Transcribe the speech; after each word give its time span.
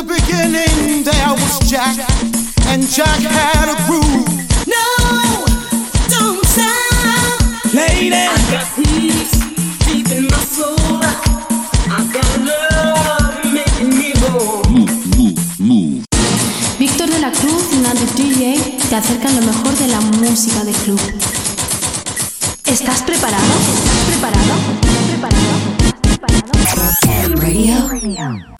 In 0.00 0.06
the 0.06 0.14
beginning 0.14 1.04
there 1.04 1.34
was 1.34 1.58
Jack, 1.68 1.98
and 2.68 2.88
Jack 2.88 3.20
had 3.20 3.68
a 3.68 3.76
groove. 3.84 4.24
No, 4.66 4.86
don't 6.08 6.40
stop. 6.46 7.40
Lady, 7.74 8.14
I 8.14 8.32
got 8.50 8.64
peace 8.76 9.36
deep 9.84 10.08
in 10.16 10.24
my 10.24 10.38
soul. 10.40 11.04
I 11.84 12.00
got 12.14 12.40
love 12.48 13.44
making 13.52 13.90
me 13.90 14.12
whole. 14.20 14.62
Víctor 16.78 17.10
de 17.10 17.18
la 17.18 17.30
Cruz 17.32 17.64
y 17.72 17.76
Nandi 17.76 18.06
DJ 18.16 18.78
te 18.88 18.96
acercan 18.96 19.36
lo 19.36 19.42
mejor 19.42 19.74
de 19.76 19.88
la 19.88 20.00
música 20.00 20.64
de 20.64 20.72
club. 20.72 21.00
¿Estás 22.64 23.02
preparado? 23.02 23.44
¿Estás 23.76 23.98
preparado? 24.06 24.54
¿Estás 24.80 25.04
preparado? 25.10 25.80
Radio. 27.36 28.59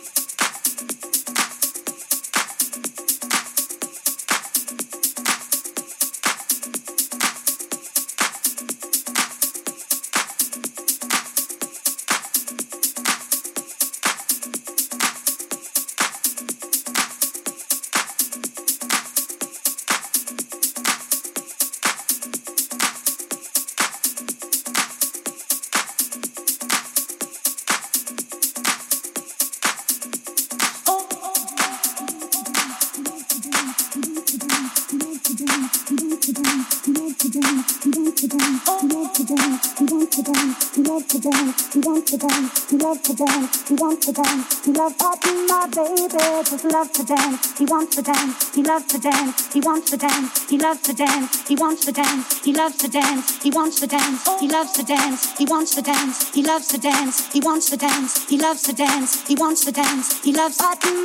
Just 46.51 46.65
loves 46.65 46.91
to 46.91 47.05
dance. 47.05 47.57
He 47.57 47.63
wants 47.63 47.95
to 47.95 48.01
dance. 48.01 48.53
He 48.53 48.61
loves 48.61 48.85
to 48.87 48.99
dance. 48.99 49.53
He 49.53 49.61
wants 49.61 49.89
to 49.91 49.97
dance. 49.97 50.49
He 50.49 50.57
loves 50.57 50.81
to 50.81 50.93
dance. 50.93 51.47
He 51.47 51.55
wants 51.55 51.85
to 51.85 51.91
dance. 51.93 52.43
He 52.43 52.51
loves 52.51 52.77
to 52.77 52.89
dance. 52.89 53.41
He 53.41 53.49
wants 53.49 53.79
to 53.79 53.87
dance. 53.87 54.37
He 54.43 54.45
loves 54.51 54.73
to 54.73 54.83
dance. 54.83 55.37
He 55.37 55.45
wants 55.45 55.75
to 55.75 55.81
dance. 55.81 56.33
He 56.33 56.43
loves 56.43 56.67
to 56.67 56.77
dance. 56.77 57.31
He 57.31 57.39
wants 57.39 57.69
to 57.69 57.77
dance. 57.77 58.29
He 58.29 58.37
loves 58.37 58.63
to 58.63 58.73
dance. 58.73 59.27
He 59.27 59.35
wants 59.35 59.63
to 59.63 59.71
dance. 59.71 60.23
He 60.25 60.33
loves 60.33 60.57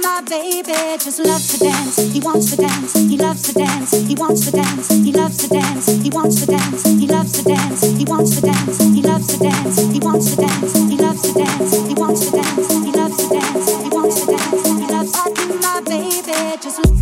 my 0.02 0.20
baby 0.26 0.72
just 0.98 1.20
loves 1.20 1.46
to 1.52 1.64
dance. 1.64 1.96
He 2.12 2.20
wants 2.20 2.50
to 2.50 2.56
dance. 2.56 2.92
He 2.94 3.16
loves 3.16 3.42
to 3.42 3.52
dance. 3.52 3.92
He 3.92 4.14
wants 4.16 4.44
to 4.46 4.50
dance. 4.50 4.88
He 4.88 5.12
loves 5.12 5.36
to 5.36 5.48
dance. 5.48 5.86
He 6.02 6.10
wants 6.10 6.40
to 6.40 6.46
dance. 6.46 6.82
He 6.82 7.06
loves 7.06 7.32
to 7.32 7.44
dance. 7.44 7.82
He 7.98 8.04
wants 8.04 8.34
to 8.34 8.40
dance. 8.42 8.78
He 8.78 9.02
loves 9.02 9.26
to 9.28 9.38
dance. 9.38 9.92
He 9.92 10.00
wants 10.00 10.30
to 10.30 10.36
dance. 10.36 10.74
He 10.74 10.96
loves 10.96 11.22
to 11.22 11.32
dance. 11.34 11.88
He 11.88 11.94
wants 11.94 12.26
to 12.26 12.32
dance. 12.32 12.68
He 12.72 12.92
loves 12.92 13.16
to 13.16 13.28
dance. 13.28 13.75
Baby 15.86 16.58
just 16.60 16.95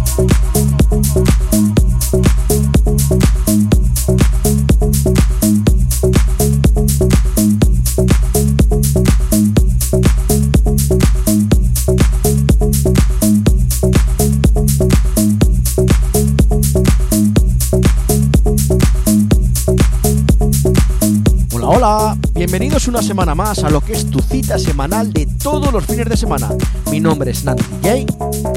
bienvenidos 22.47 22.89
una 22.89 23.01
semana 23.01 23.35
más 23.35 23.65
a 23.65 23.71
lo 23.71 23.81
que 23.81 23.95
es 23.95 24.11
tu 24.11 24.21
cita 24.21 24.59
semanal 24.59 25.11
de 25.15 25.25
todos 25.43 25.73
los 25.73 25.87
fines 25.87 26.07
de 26.07 26.15
semana. 26.15 26.51
Mi 26.91 27.01
nombre 27.01 27.31
es 27.31 27.43
Nati 27.43 27.65
DJ. 27.81 28.07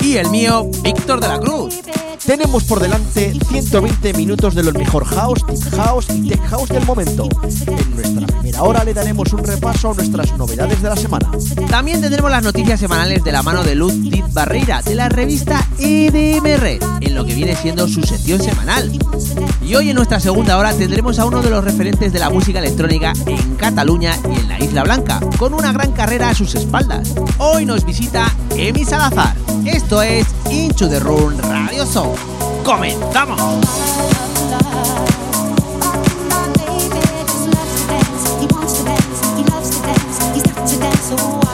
Y 0.01 0.17
el 0.17 0.29
mío, 0.29 0.69
Víctor 0.83 1.21
de 1.21 1.29
la 1.29 1.39
Cruz. 1.39 1.73
Tenemos 2.25 2.65
por 2.65 2.81
delante 2.81 3.33
120 3.47 4.13
minutos 4.13 4.55
de 4.55 4.63
lo 4.63 4.73
mejor 4.73 5.05
house, 5.05 5.41
house 5.77 6.07
y 6.09 6.27
tech 6.27 6.41
house 6.47 6.67
del 6.67 6.85
momento. 6.85 7.29
En 7.65 7.95
nuestra 7.95 8.41
primera 8.57 8.63
hora 8.63 8.83
le 8.83 8.93
daremos 8.93 9.31
un 9.33 9.43
repaso 9.43 9.91
a 9.91 9.93
nuestras 9.93 10.35
novedades 10.35 10.81
de 10.81 10.89
la 10.89 10.95
semana. 10.95 11.29
También 11.69 12.01
tendremos 12.01 12.31
las 12.31 12.41
noticias 12.41 12.79
semanales 12.79 13.23
de 13.23 13.31
la 13.31 13.43
mano 13.43 13.63
de 13.63 13.75
Luz 13.75 13.93
Dit 14.01 14.25
Barreira 14.33 14.81
de 14.81 14.95
la 14.95 15.09
revista 15.09 15.63
EDMR, 15.77 16.79
en 17.01 17.15
lo 17.15 17.23
que 17.23 17.35
viene 17.35 17.55
siendo 17.55 17.87
su 17.87 18.01
sección 18.01 18.41
semanal. 18.41 18.91
Y 19.61 19.75
hoy 19.75 19.91
en 19.91 19.95
nuestra 19.95 20.19
segunda 20.19 20.57
hora 20.57 20.73
tendremos 20.73 21.19
a 21.19 21.25
uno 21.25 21.43
de 21.43 21.51
los 21.51 21.63
referentes 21.63 22.11
de 22.11 22.19
la 22.19 22.31
música 22.31 22.57
electrónica 22.57 23.13
en 23.27 23.55
Cataluña 23.57 24.17
y 24.23 24.39
en 24.39 24.47
la 24.47 24.59
Isla 24.59 24.83
Blanca, 24.83 25.19
con 25.37 25.53
una 25.53 25.71
gran 25.71 25.91
carrera 25.91 26.29
a 26.29 26.35
sus 26.35 26.55
espaldas. 26.55 27.13
Hoy 27.37 27.65
nos 27.65 27.85
visita 27.85 28.33
Emi 28.55 28.85
Salazar. 28.85 29.35
Esto 29.65 30.01
es 30.01 30.25
Into 30.49 30.89
the 30.89 30.99
Room 30.99 31.37
Radio 31.41 31.85
Show. 31.85 32.15
¡Comenzamos! 32.63 33.61
so 41.07 41.46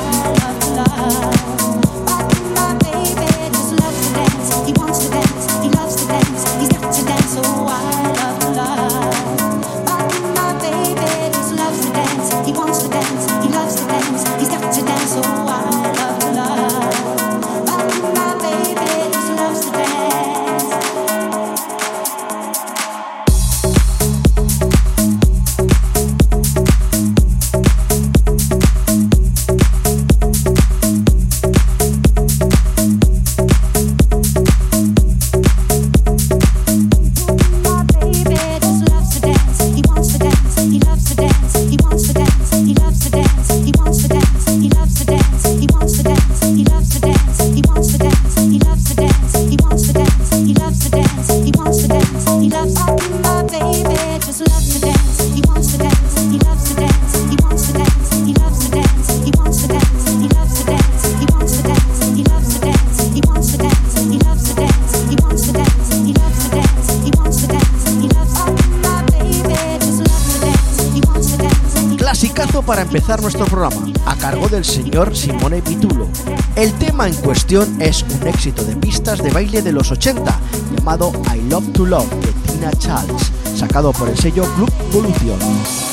Simone 74.94 75.60
Pitulo. 75.64 76.08
El 76.56 76.72
tema 76.74 77.08
en 77.08 77.16
cuestión 77.16 77.82
es 77.82 78.04
un 78.04 78.28
éxito 78.28 78.64
de 78.64 78.76
pistas 78.76 79.24
de 79.24 79.32
baile 79.32 79.64
de 79.64 79.72
los 79.72 79.90
80, 79.90 80.40
llamado 80.76 81.12
I 81.34 81.42
Love 81.50 81.74
to 81.74 81.86
Love 81.88 82.10
de 82.22 82.32
Tina 82.52 82.72
Charles, 82.74 83.32
sacado 83.56 83.92
por 83.92 84.08
el 84.08 84.18
sello 84.18 84.44
Club 84.56 84.72
Evolution. 84.92 85.93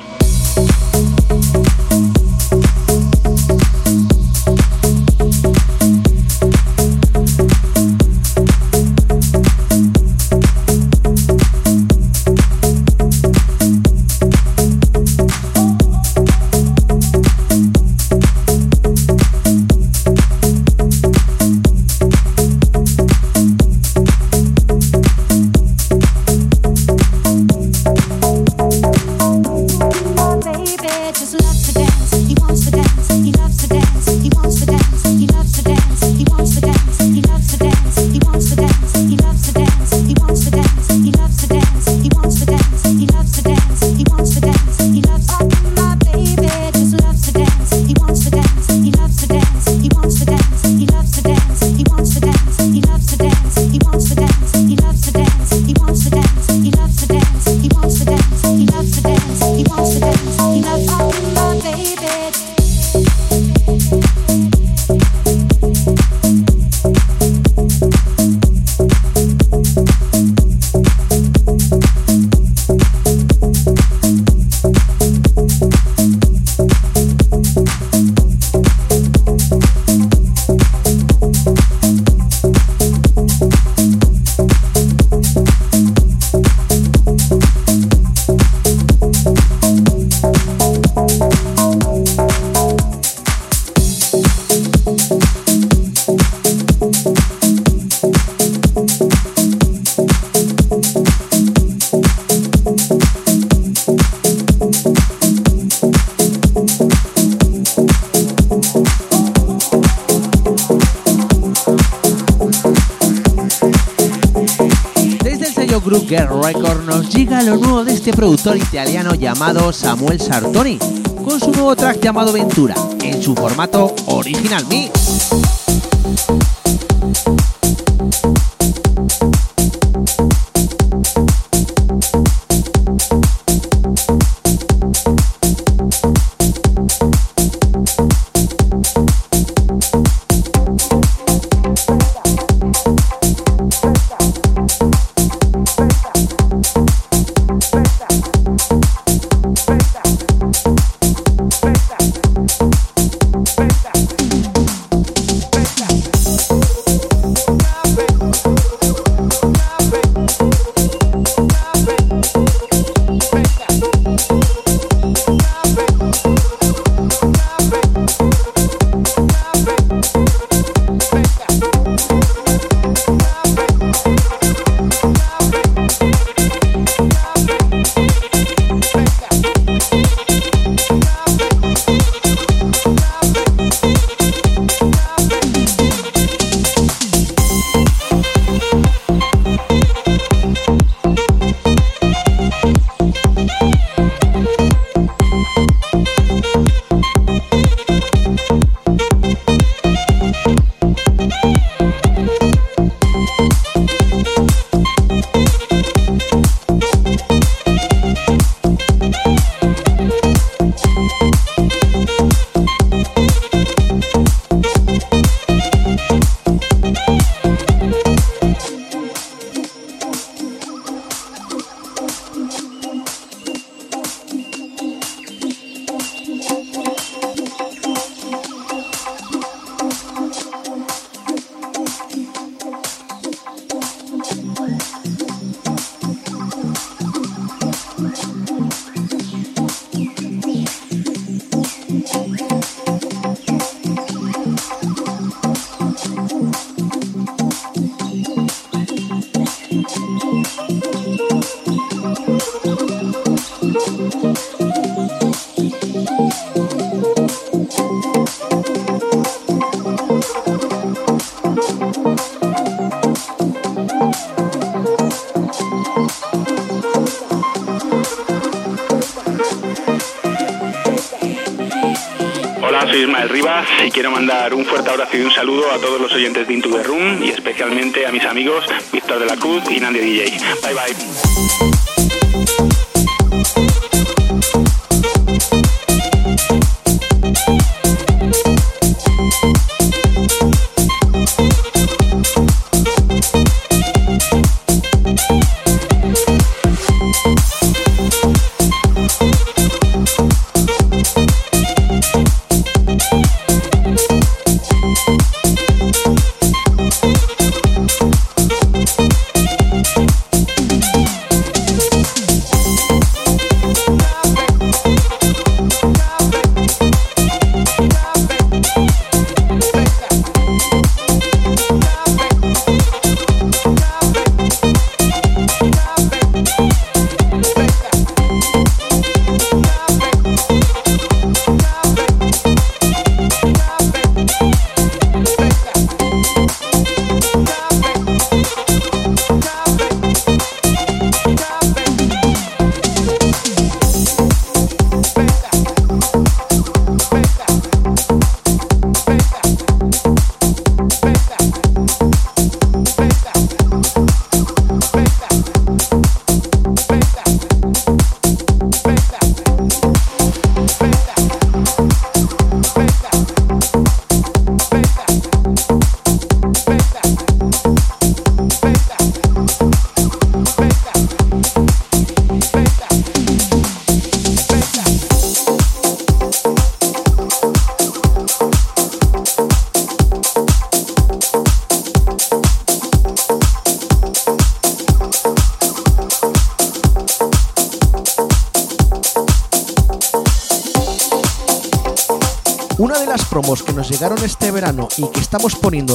Este 118.01 118.13
productor 118.13 118.57
italiano 118.57 119.13
llamado 119.13 119.71
Samuel 119.71 120.19
Sartoni, 120.19 120.79
con 121.23 121.39
su 121.39 121.51
nuevo 121.51 121.75
track 121.75 122.01
llamado 122.01 122.33
Ventura, 122.33 122.73
en 123.03 123.21
su 123.21 123.35
formato 123.35 123.93
Original 124.07 124.65
Mix. 124.65 125.60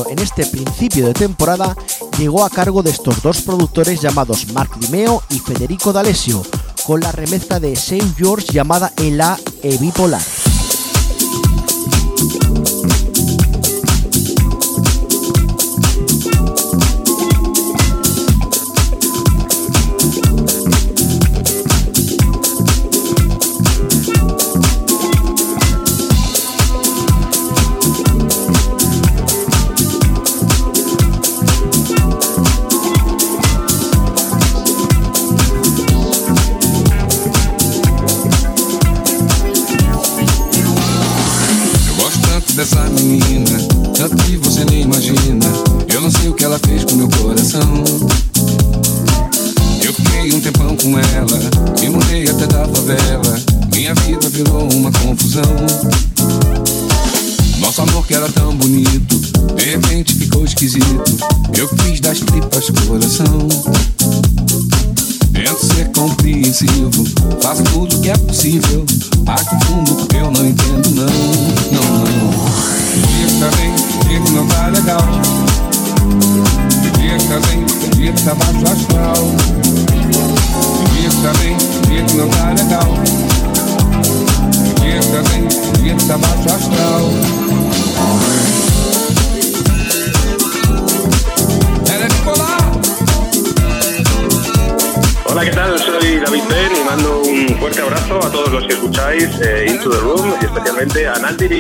en 0.09 0.19
este 0.19 0.45
principio 0.45 1.07
de 1.07 1.15
temporada 1.15 1.75
llegó 2.19 2.45
a 2.45 2.51
cargo 2.51 2.83
de 2.83 2.91
estos 2.91 3.23
dos 3.23 3.41
productores 3.43 4.01
llamados 4.01 4.53
Mark 4.53 4.71
Dimeo 4.79 5.23
y 5.31 5.39
Federico 5.39 5.93
D'Alessio, 5.93 6.43
con 6.85 7.01
la 7.01 7.13
remezcla 7.13 7.61
de 7.61 7.75
Saint 7.77 8.17
George 8.17 8.53
llamada 8.53 8.93
El 8.99 9.21
A 9.21 9.39
Evipolar. 9.63 10.23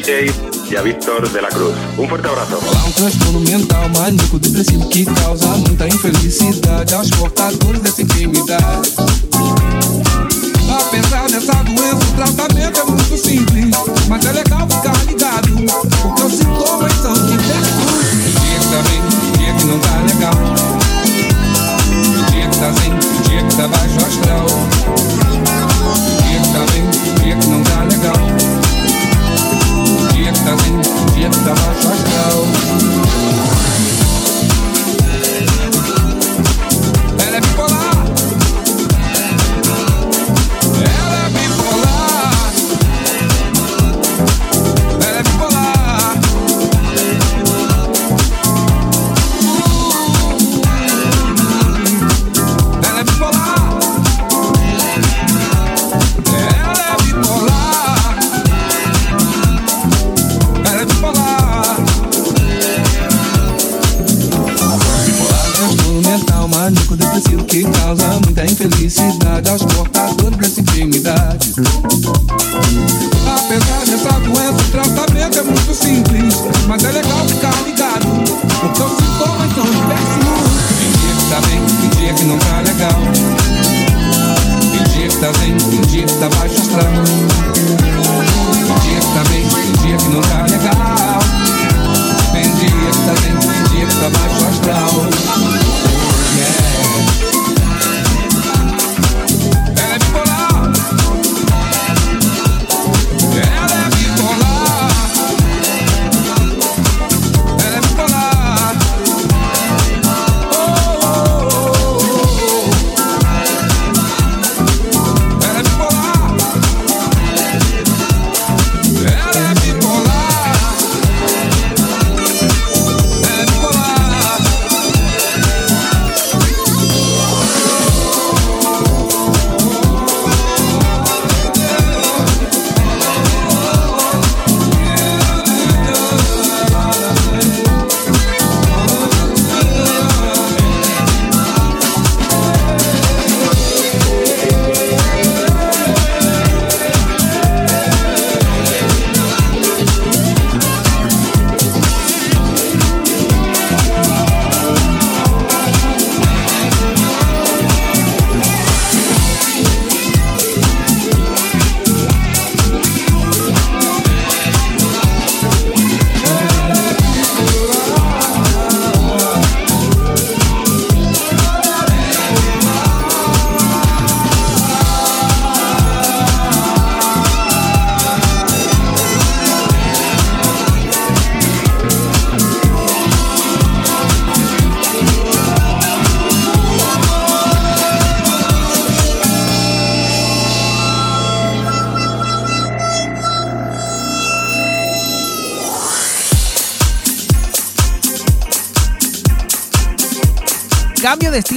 DJ 0.06 0.30
e 0.70 0.76
a 0.76 0.82
Victor 0.82 1.28
de 1.28 1.40
la 1.40 1.48
Cruz. 1.48 1.75
Um 1.98 2.06
forte 2.06 2.28
abraço. 2.28 2.54
Há 2.54 2.86
um 2.86 2.92
transtorno 2.92 3.40
mental 3.40 3.88
maníaco 3.88 4.38
depressivo 4.38 4.88
que 4.88 5.04
causa 5.04 5.48
muita 5.48 5.88
infelicidade 5.88 6.94
aos 6.94 7.10
portadores 7.10 7.80
dessa 7.80 8.02
enfermidade. 8.02 8.94
Apesar 10.70 11.26
dessa 11.28 11.54
doença, 11.64 11.96
o 11.96 12.12
tratamento 12.14 12.80
é 12.80 12.84
muito 12.84 12.95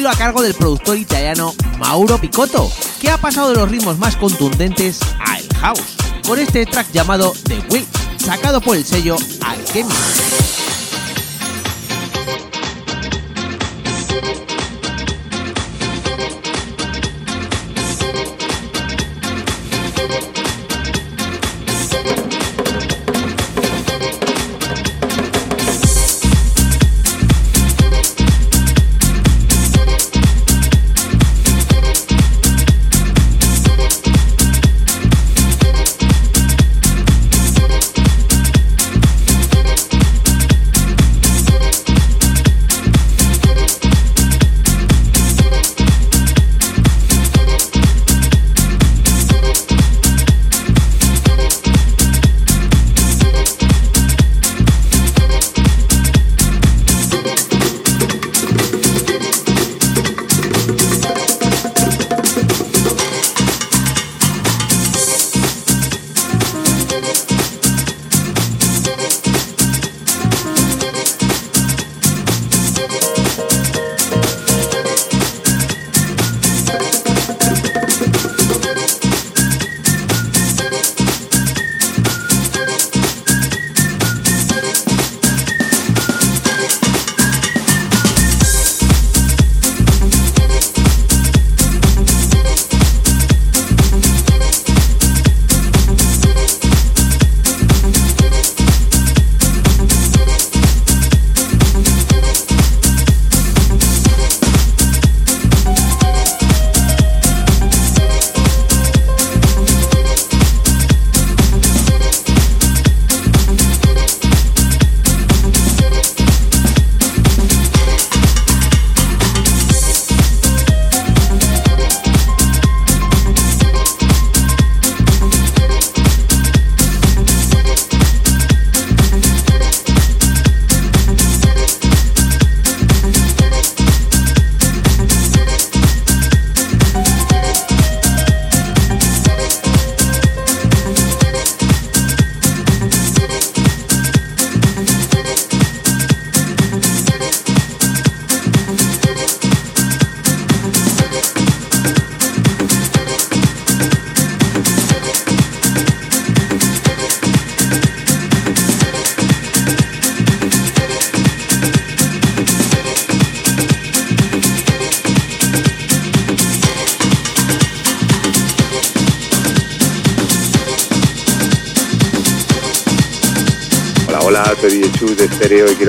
a 0.09 0.15
cargo 0.15 0.41
del 0.41 0.55
productor 0.55 0.97
italiano 0.97 1.53
Mauro 1.77 2.17
Picotto, 2.17 2.71
que 2.99 3.11
ha 3.11 3.17
pasado 3.17 3.49
de 3.49 3.57
los 3.57 3.69
ritmos 3.69 3.99
más 3.99 4.15
contundentes 4.15 4.99
a 5.19 5.37
el 5.37 5.47
house, 5.57 5.97
con 6.25 6.39
este 6.39 6.65
track 6.65 6.91
llamado 6.91 7.33
The 7.43 7.59
Week, 7.69 7.87
sacado 8.17 8.59
por 8.59 8.75
el 8.75 8.85
sello 8.85 9.17
Alchemy. 9.41 9.89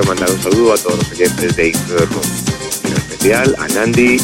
Quiero 0.01 0.15
mandar 0.15 0.31
un 0.31 0.43
saludo 0.43 0.73
a 0.73 0.77
todos 0.77 0.99
los 0.99 1.11
oyentes 1.11 1.57
de 1.57 1.73
Room. 2.07 2.23
En 2.85 2.93
especial 2.93 3.57
a 3.59 3.69
Nandi 3.69 4.20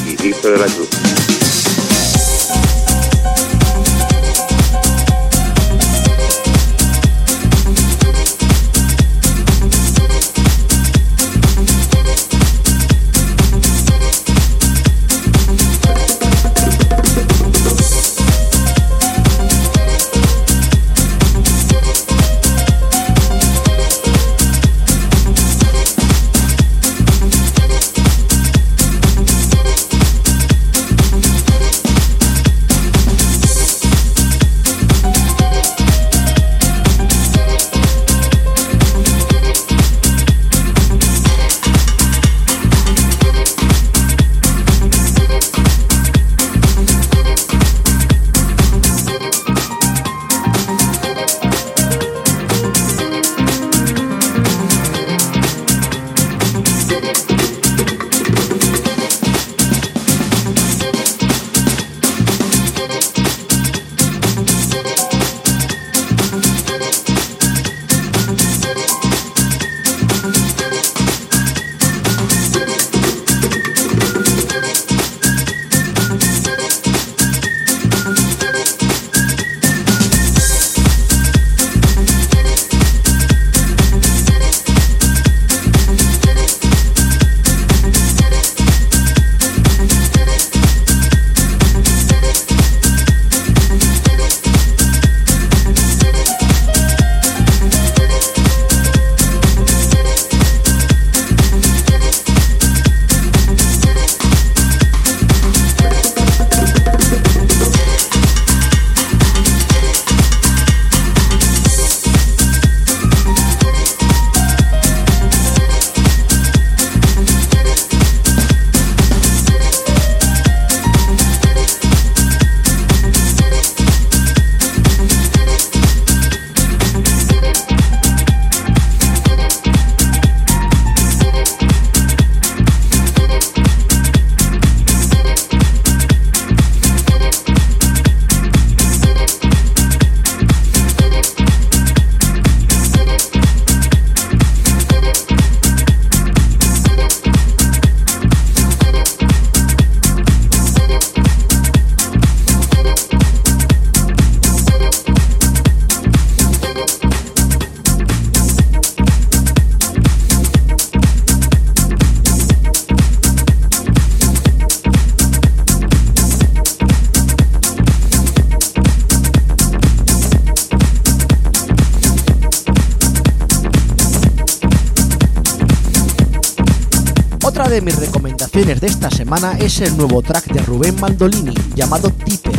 recomendaciones 178.57 178.81
de 178.81 178.87
esta 178.87 179.11
semana 179.11 179.59
es 179.59 179.81
el 179.83 179.95
nuevo 179.99 180.23
track 180.23 180.47
de 180.47 180.61
Rubén 180.61 180.99
Mandolini 180.99 181.53
llamado 181.75 182.09
Tipper. 182.11 182.55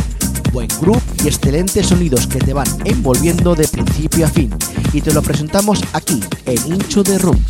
Buen 0.52 0.68
groove 0.80 1.02
y 1.24 1.26
excelentes 1.26 1.86
sonidos 1.86 2.28
que 2.28 2.38
te 2.38 2.52
van 2.52 2.68
envolviendo 2.84 3.56
de 3.56 3.66
principio 3.66 4.26
a 4.26 4.28
fin. 4.28 4.54
Y 4.92 5.00
te 5.00 5.12
lo 5.12 5.22
presentamos 5.22 5.82
aquí, 5.92 6.20
en 6.46 6.74
Hincho 6.74 7.02
de 7.02 7.18
Room. 7.18 7.44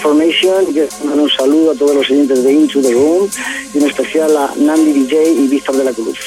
Dimas 0.00 0.24
de 0.24 0.30
Formation 0.30 0.64
y 0.68 0.72
quiero 0.72 0.88
mandar 1.04 1.20
un 1.20 1.30
saludo 1.30 1.70
a 1.72 1.74
todos 1.74 1.94
los 1.94 2.10
oyentes 2.10 2.42
de 2.42 2.52
Into 2.52 2.80
the 2.80 2.92
Room 2.92 3.28
y 3.74 3.78
en 3.78 3.86
especial 3.86 4.36
a 4.36 4.52
Nandi 4.56 4.92
DJ 4.92 5.32
y 5.32 5.48
Víctor 5.48 5.76
de 5.76 5.84
la 5.84 5.92
Cruz. 5.92 6.18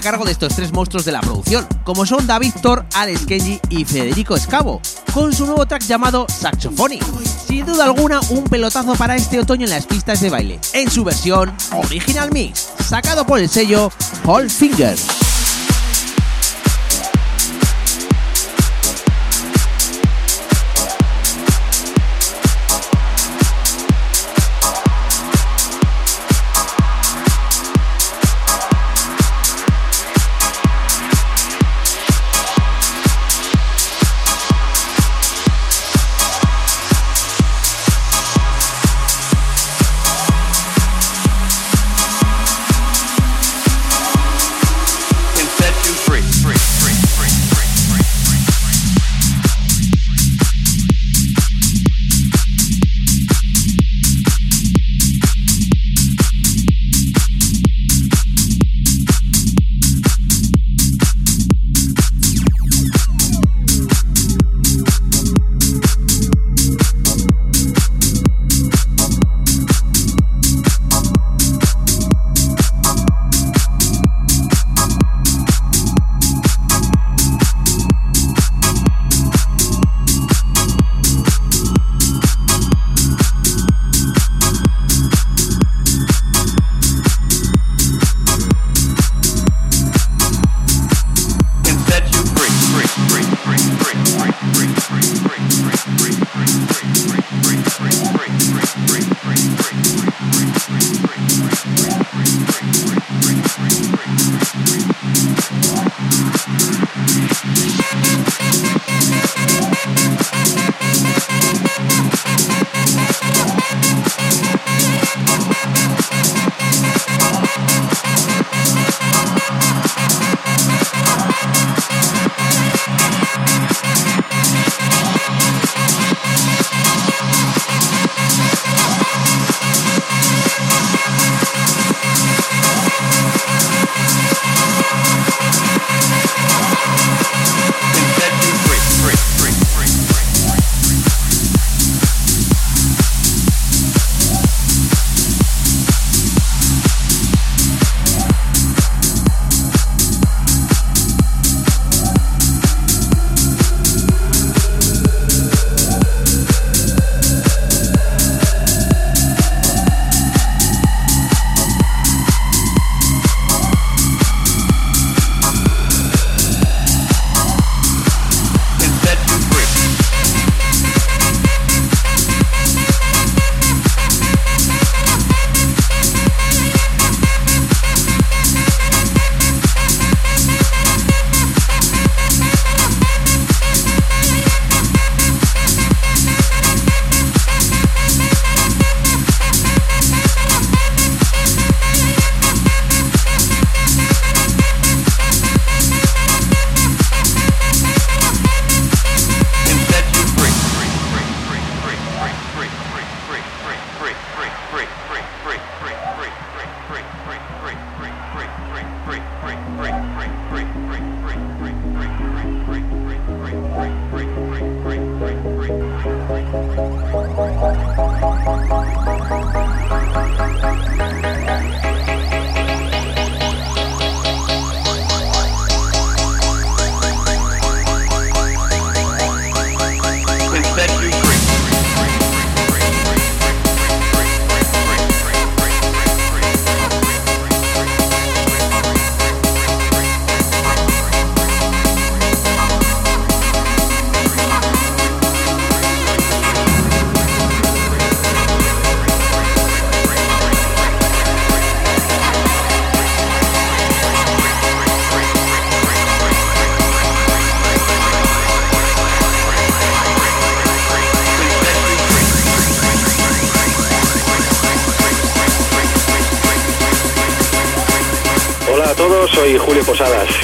A 0.00 0.02
cargo 0.02 0.24
de 0.24 0.32
estos 0.32 0.54
tres 0.54 0.72
monstruos 0.72 1.04
de 1.04 1.12
la 1.12 1.20
producción, 1.20 1.66
como 1.84 2.06
son 2.06 2.26
David 2.26 2.54
Thor, 2.62 2.86
Alex 2.94 3.26
Kenji 3.26 3.60
y 3.68 3.84
Federico 3.84 4.34
Escavo, 4.34 4.80
con 5.12 5.34
su 5.34 5.44
nuevo 5.44 5.66
track 5.66 5.82
llamado 5.82 6.26
Saxophonic. 6.26 7.04
Sin 7.46 7.66
duda 7.66 7.84
alguna, 7.84 8.20
un 8.30 8.44
pelotazo 8.44 8.94
para 8.94 9.14
este 9.14 9.38
otoño 9.38 9.64
en 9.64 9.70
las 9.70 9.84
pistas 9.84 10.22
de 10.22 10.30
baile, 10.30 10.58
en 10.72 10.90
su 10.90 11.04
versión 11.04 11.52
Original 11.72 12.30
Mix, 12.32 12.70
sacado 12.88 13.26
por 13.26 13.40
el 13.40 13.48
sello 13.50 13.92
Whole 14.24 14.48
Fingers. 14.48 15.19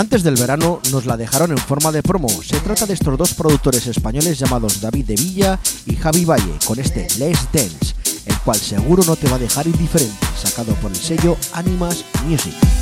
Antes 0.00 0.22
del 0.22 0.36
verano 0.36 0.80
nos 0.90 1.04
la 1.04 1.18
dejaron 1.18 1.50
en 1.50 1.58
forma 1.58 1.92
de 1.92 2.02
promo. 2.02 2.30
Se 2.42 2.58
trata 2.60 2.86
de 2.86 2.94
estos 2.94 3.18
dos 3.18 3.34
productores 3.34 3.86
españoles 3.86 4.38
llamados 4.38 4.80
David 4.80 5.04
de 5.04 5.14
Villa 5.14 5.60
y 5.84 5.94
Javi 5.94 6.24
Valle 6.24 6.54
con 6.64 6.78
este 6.78 7.06
Let's 7.18 7.46
Dance, 7.52 7.94
el 8.24 8.38
cual 8.38 8.56
seguro 8.56 9.02
no 9.04 9.14
te 9.14 9.28
va 9.28 9.36
a 9.36 9.38
dejar 9.38 9.66
indiferente, 9.66 10.26
sacado 10.42 10.72
por 10.76 10.90
el 10.90 10.96
sello 10.96 11.36
Animas 11.52 12.02
Music. 12.24 12.79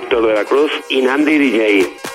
Víctor 0.00 0.26
de 0.26 0.34
la 0.34 0.44
Cruz 0.44 0.70
y 0.90 1.00
Nandi 1.00 1.38
DJ. 1.38 2.05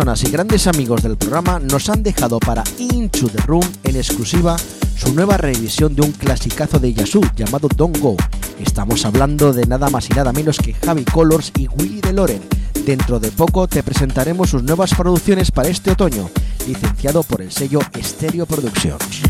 Personas 0.00 0.24
y 0.24 0.30
grandes 0.30 0.66
amigos 0.66 1.02
del 1.02 1.18
programa 1.18 1.58
nos 1.58 1.90
han 1.90 2.02
dejado 2.02 2.40
para 2.40 2.64
Into 2.78 3.28
the 3.28 3.42
Room 3.42 3.66
en 3.84 3.96
exclusiva 3.96 4.56
su 4.96 5.12
nueva 5.12 5.36
revisión 5.36 5.94
de 5.94 6.00
un 6.00 6.12
clasicazo 6.12 6.78
de 6.78 6.94
Yasu 6.94 7.20
llamado 7.36 7.68
Don't 7.76 7.98
Go. 7.98 8.16
Estamos 8.58 9.04
hablando 9.04 9.52
de 9.52 9.66
nada 9.66 9.90
más 9.90 10.08
y 10.08 10.14
nada 10.14 10.32
menos 10.32 10.56
que 10.56 10.72
Javi 10.72 11.04
Colors 11.04 11.52
y 11.58 11.68
Willy 11.68 12.00
DeLorean. 12.00 12.40
Dentro 12.86 13.20
de 13.20 13.30
poco 13.30 13.68
te 13.68 13.82
presentaremos 13.82 14.48
sus 14.48 14.62
nuevas 14.62 14.94
producciones 14.94 15.50
para 15.50 15.68
este 15.68 15.90
otoño, 15.90 16.30
licenciado 16.66 17.22
por 17.22 17.42
el 17.42 17.52
sello 17.52 17.80
Stereo 18.02 18.46
Productions. 18.46 19.29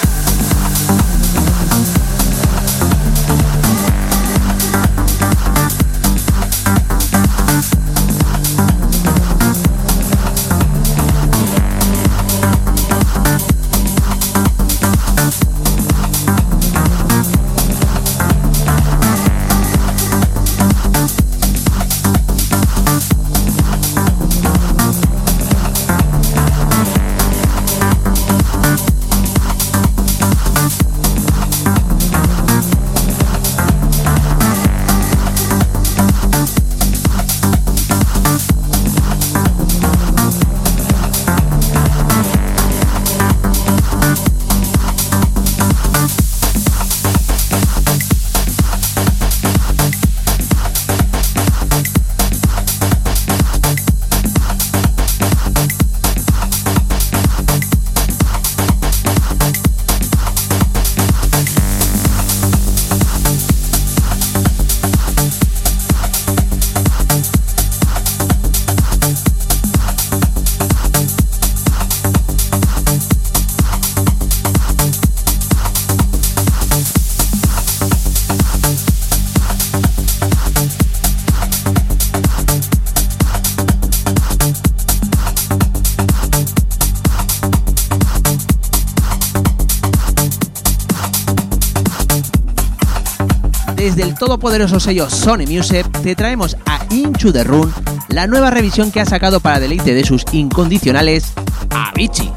Todopoderoso 94.41 94.79
sello 94.79 95.07
Sony 95.07 95.45
Music 95.47 95.85
te 96.01 96.15
traemos 96.15 96.57
a 96.65 96.79
Into 96.89 97.31
the 97.31 97.43
Room, 97.43 97.71
la 98.09 98.25
nueva 98.25 98.49
revisión 98.49 98.91
que 98.91 98.99
ha 98.99 99.05
sacado 99.05 99.39
para 99.39 99.59
deleite 99.59 99.93
de 99.93 100.03
sus 100.03 100.25
incondicionales 100.31 101.33
Avicii. 101.69 102.33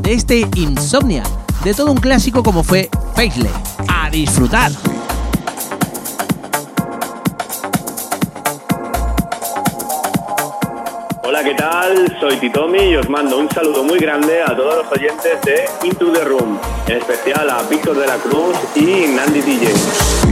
De 0.00 0.14
este 0.14 0.48
Insomnia, 0.56 1.22
de 1.62 1.72
todo 1.72 1.92
un 1.92 1.98
clásico 1.98 2.42
como 2.42 2.64
fue 2.64 2.90
Faceless. 3.14 3.52
¡A 3.86 4.10
disfrutar! 4.10 4.72
Hola, 11.22 11.44
¿qué 11.44 11.54
tal? 11.54 12.16
Soy 12.18 12.36
Titomi 12.38 12.82
y 12.82 12.96
os 12.96 13.08
mando 13.08 13.38
un 13.38 13.48
saludo 13.48 13.84
muy 13.84 14.00
grande 14.00 14.42
a 14.42 14.56
todos 14.56 14.78
los 14.78 14.90
oyentes 14.90 15.40
de 15.44 15.66
Into 15.86 16.10
the 16.10 16.24
Room, 16.24 16.58
en 16.88 16.96
especial 16.96 17.48
a 17.48 17.62
Víctor 17.62 17.96
de 17.96 18.08
la 18.08 18.16
Cruz 18.16 18.56
y 18.74 19.06
Nandi 19.14 19.40
DJ. 19.40 20.23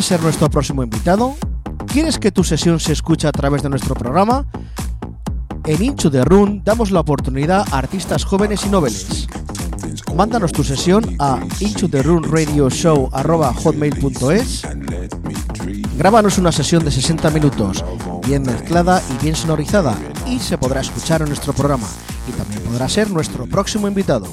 ¿Quieres 0.00 0.08
ser 0.08 0.22
nuestro 0.22 0.48
próximo 0.48 0.82
invitado? 0.82 1.36
¿Quieres 1.86 2.18
que 2.18 2.32
tu 2.32 2.42
sesión 2.42 2.80
se 2.80 2.94
escuche 2.94 3.28
a 3.28 3.32
través 3.32 3.62
de 3.62 3.68
nuestro 3.68 3.94
programa? 3.94 4.46
En 5.66 5.82
Into 5.82 6.10
the 6.10 6.24
Room 6.24 6.62
damos 6.64 6.90
la 6.90 7.00
oportunidad 7.00 7.66
a 7.70 7.76
artistas 7.76 8.24
jóvenes 8.24 8.64
y 8.64 8.70
noveles. 8.70 9.28
Mándanos 10.16 10.52
tu 10.52 10.64
sesión 10.64 11.04
a 11.18 11.40
hotmail.es. 13.62 14.62
Grábanos 15.98 16.38
una 16.38 16.52
sesión 16.52 16.82
de 16.82 16.90
60 16.90 17.28
minutos, 17.28 17.84
bien 18.26 18.42
mezclada 18.44 19.02
y 19.10 19.22
bien 19.22 19.36
sonorizada, 19.36 19.98
y 20.26 20.38
se 20.38 20.56
podrá 20.56 20.80
escuchar 20.80 21.20
en 21.20 21.28
nuestro 21.28 21.52
programa. 21.52 21.88
Y 22.26 22.32
también 22.32 22.62
podrá 22.62 22.88
ser 22.88 23.10
nuestro 23.10 23.44
próximo 23.44 23.86
invitado. 23.86 24.24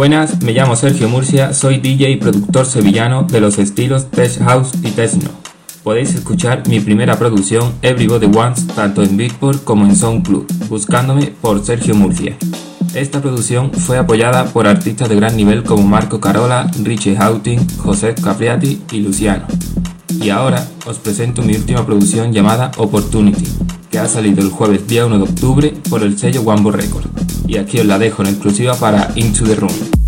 Buenas. 0.00 0.40
Me 0.42 0.54
llamo 0.54 0.76
Sergio 0.76 1.10
Murcia, 1.10 1.52
soy 1.52 1.76
DJ 1.76 2.12
y 2.12 2.16
productor 2.16 2.64
sevillano 2.64 3.24
de 3.24 3.38
los 3.38 3.58
estilos 3.58 4.10
Tech 4.10 4.42
House 4.42 4.70
y 4.82 4.92
Techno. 4.92 5.28
Podéis 5.84 6.14
escuchar 6.14 6.66
mi 6.68 6.80
primera 6.80 7.18
producción 7.18 7.74
Everybody 7.82 8.24
Wants 8.24 8.66
tanto 8.68 9.02
en 9.02 9.18
Beatport 9.18 9.62
como 9.62 9.84
en 9.84 9.94
SoundCloud, 9.94 10.46
buscándome 10.70 11.34
por 11.42 11.62
Sergio 11.62 11.94
Murcia. 11.94 12.34
Esta 12.94 13.20
producción 13.20 13.72
fue 13.72 13.98
apoyada 13.98 14.46
por 14.46 14.66
artistas 14.66 15.10
de 15.10 15.16
gran 15.16 15.36
nivel 15.36 15.64
como 15.64 15.82
Marco 15.82 16.18
Carola, 16.18 16.70
Richie 16.82 17.16
Houghton, 17.16 17.58
José 17.76 18.14
Capriati 18.14 18.80
y 18.92 19.00
Luciano. 19.00 19.44
Y 20.08 20.30
ahora 20.30 20.66
os 20.86 20.96
presento 20.96 21.42
mi 21.42 21.54
última 21.56 21.84
producción 21.84 22.32
llamada 22.32 22.70
Opportunity, 22.78 23.44
que 23.90 23.98
ha 23.98 24.08
salido 24.08 24.40
el 24.40 24.48
jueves 24.48 24.88
día 24.88 25.04
1 25.04 25.18
de 25.18 25.24
octubre 25.24 25.74
por 25.90 26.02
el 26.02 26.18
sello 26.18 26.40
Wambo 26.40 26.70
Record. 26.70 27.19
Y 27.50 27.56
aquí 27.58 27.80
os 27.80 27.84
la 27.84 27.98
dejo 27.98 28.22
en 28.22 28.28
exclusiva 28.28 28.74
para 28.74 29.10
Into 29.16 29.44
the 29.44 29.56
Room. 29.56 29.99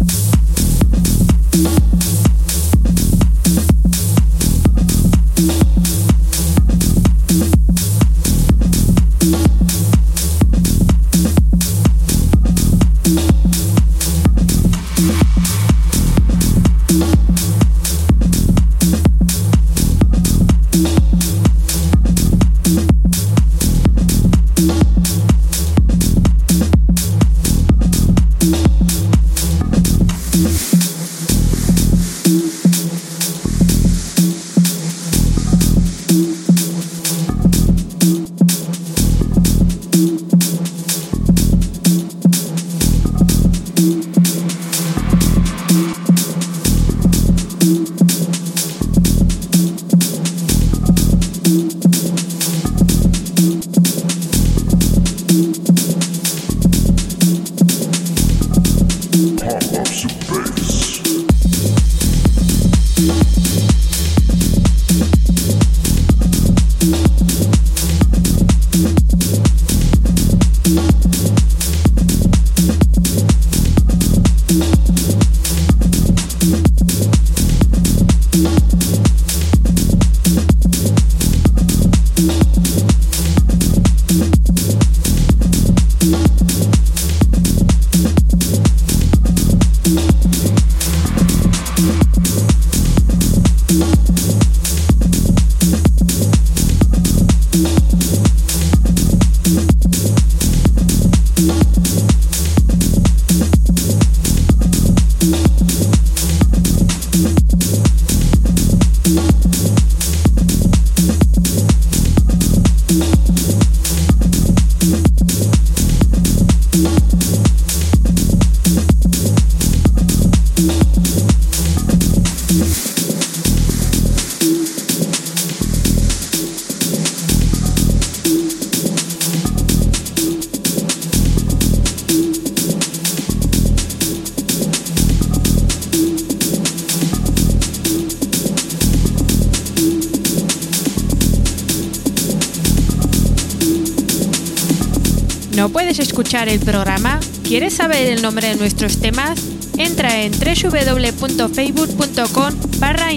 El 146.53 146.61
programa? 146.61 147.19
¿Quieres 147.45 147.75
saber 147.75 148.09
el 148.09 148.23
nombre 148.23 148.49
de 148.49 148.57
nuestros 148.57 149.01
temas? 149.01 149.41
Entra 149.79 150.23
en 150.23 150.33
www.facebook.com 150.33 152.55
barra. 152.79 153.13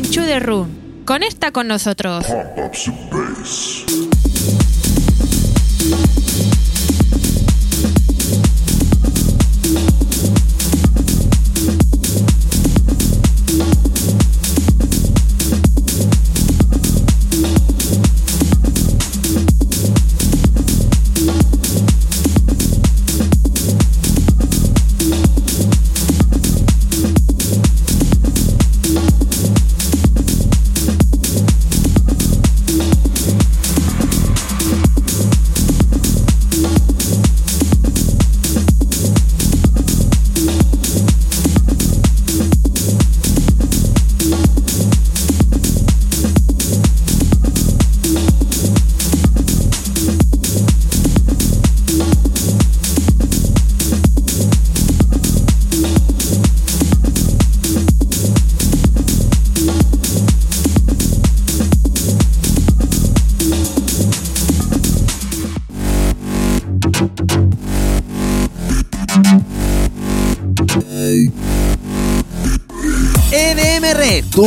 Conecta 1.06 1.52
con 1.52 1.68
nosotros. 1.68 2.26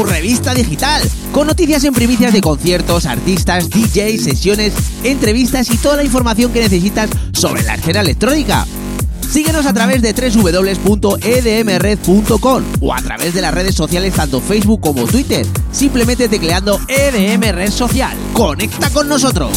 Revista 0.04 0.54
digital, 0.54 1.02
con 1.32 1.46
noticias 1.46 1.84
en 1.84 1.94
primicias 1.94 2.32
de 2.32 2.40
conciertos, 2.40 3.06
artistas, 3.06 3.70
DJs, 3.70 4.22
sesiones, 4.22 4.72
entrevistas 5.04 5.70
y 5.70 5.76
toda 5.76 5.96
la 5.96 6.04
información 6.04 6.52
que 6.52 6.60
necesitas 6.60 7.10
sobre 7.32 7.62
la 7.62 7.74
escena 7.74 8.00
electrónica. 8.00 8.66
Síguenos 9.30 9.66
a 9.66 9.74
través 9.74 10.00
de 10.00 10.12
www.edmred.com 10.12 12.64
o 12.80 12.94
a 12.94 13.02
través 13.02 13.34
de 13.34 13.42
las 13.42 13.52
redes 13.52 13.74
sociales 13.74 14.14
tanto 14.14 14.40
Facebook 14.40 14.80
como 14.80 15.04
Twitter, 15.04 15.46
simplemente 15.70 16.28
tecleando 16.28 16.80
EDM 16.88 17.52
Red 17.52 17.70
Social. 17.70 18.16
¡Conecta 18.32 18.88
con 18.90 19.08
nosotros! 19.08 19.50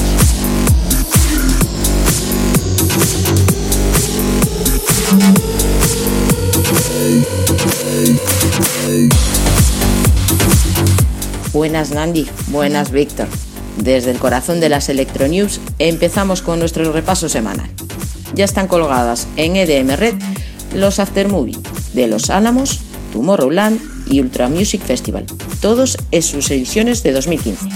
Buenas 11.62 11.91
Nandi, 11.91 12.28
buenas 12.47 12.89
Víctor. 12.89 13.28
Desde 13.78 14.09
el 14.09 14.18
corazón 14.18 14.59
de 14.59 14.68
las 14.68 14.89
Electronews 14.89 15.62
empezamos 15.78 16.41
con 16.41 16.57
nuestro 16.57 16.91
repaso 16.91 17.30
semanal. 17.30 17.70
Ya 18.34 18.45
están 18.45 18.68
colgadas 18.68 19.28
en 19.36 19.55
EDM 19.55 19.95
Red 19.95 20.16
los 20.74 20.97
Aftermovie 20.97 21.59
de 21.93 22.07
Los 22.07 22.32
Álamos, 22.32 22.80
Tomorrowland 23.14 23.80
y 24.07 24.22
Ultra 24.22 24.49
Music 24.49 24.82
Festival, 24.82 25.28
todos 25.59 25.99
en 26.09 26.24
sus 26.24 26.49
ediciones 26.49 27.03
de 27.03 27.12
2015. 27.12 27.68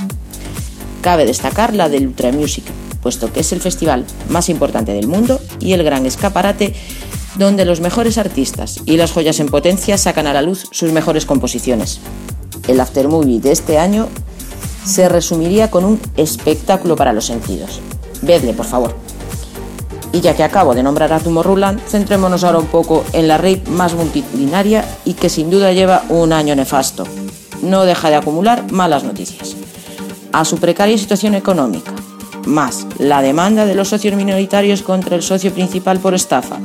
Cabe 1.02 1.28
destacar 1.28 1.76
la 1.76 1.88
del 1.88 2.08
Ultra 2.08 2.32
Music, 2.32 2.64
puesto 3.04 3.32
que 3.32 3.42
es 3.42 3.52
el 3.52 3.62
festival 3.62 4.08
más 4.30 4.50
importante 4.50 4.94
del 4.94 5.06
mundo 5.06 5.40
y 5.60 5.74
el 5.74 5.84
gran 5.84 6.08
escaparate 6.08 6.74
donde 7.38 7.66
los 7.66 7.82
mejores 7.82 8.18
artistas 8.18 8.80
y 8.88 8.98
las 8.98 9.12
joyas 9.12 9.40
en 9.40 9.48
potencia 9.48 10.00
sacan 10.00 10.26
a 10.26 10.34
la 10.34 10.42
luz 10.42 10.66
sus 10.72 10.92
mejores 10.92 11.28
composiciones. 11.28 12.00
El 12.68 12.80
aftermovie 12.80 13.40
de 13.40 13.52
este 13.52 13.78
año 13.78 14.08
se 14.86 15.10
resumiría 15.10 15.72
con 15.72 15.86
un 15.86 16.00
espectáculo 16.16 16.96
para 16.96 17.14
los 17.14 17.26
sentidos. 17.26 17.80
Vedle, 18.22 18.54
por 18.54 18.66
favor. 18.66 18.96
Y 20.12 20.22
ya 20.22 20.36
que 20.36 20.44
acabo 20.44 20.74
de 20.74 20.84
nombrar 20.84 21.12
a 21.12 21.20
Tomorrowland, 21.20 21.82
centrémonos 21.82 22.44
ahora 22.44 22.60
un 22.60 22.68
poco 22.68 23.04
en 23.12 23.28
la 23.28 23.38
rave 23.38 23.64
más 23.70 23.96
multitudinaria 23.96 24.86
y 25.04 25.14
que 25.14 25.30
sin 25.30 25.50
duda 25.50 25.74
lleva 25.74 26.04
un 26.10 26.32
año 26.32 26.56
nefasto. 26.56 27.04
No 27.62 27.84
deja 27.84 28.10
de 28.10 28.16
acumular 28.16 28.72
malas 28.72 29.04
noticias. 29.04 29.56
A 30.32 30.46
su 30.46 30.58
precaria 30.58 30.98
situación 30.98 31.36
económica, 31.36 31.92
más 32.46 32.88
la 32.98 33.22
demanda 33.22 33.66
de 33.66 33.76
los 33.76 33.90
socios 33.90 34.16
minoritarios 34.16 34.84
contra 34.84 35.16
el 35.16 35.24
socio 35.24 35.52
principal 35.52 36.00
por 36.00 36.14
estafa, 36.14 36.60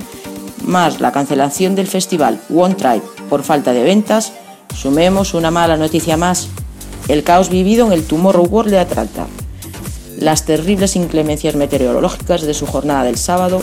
más 0.65 1.01
la 1.01 1.11
cancelación 1.11 1.75
del 1.75 1.87
festival 1.87 2.41
One 2.55 2.75
Tribe 2.75 3.03
por 3.29 3.43
falta 3.43 3.73
de 3.73 3.83
ventas, 3.83 4.33
sumemos 4.81 5.35
una 5.35 5.51
mala 5.51 5.77
noticia 5.77 6.17
más, 6.17 6.49
el 7.09 7.23
caos 7.23 7.51
vivido 7.51 7.87
en 7.87 7.93
el 7.93 8.05
Tomorrow 8.05 8.47
World 8.47 8.71
de 8.71 8.79
Atlanta. 8.79 9.27
Las 10.19 10.47
terribles 10.47 10.97
inclemencias 10.97 11.55
meteorológicas 11.55 12.43
de 12.43 12.55
su 12.55 12.67
jornada 12.67 13.05
del 13.05 13.19
sábado 13.19 13.61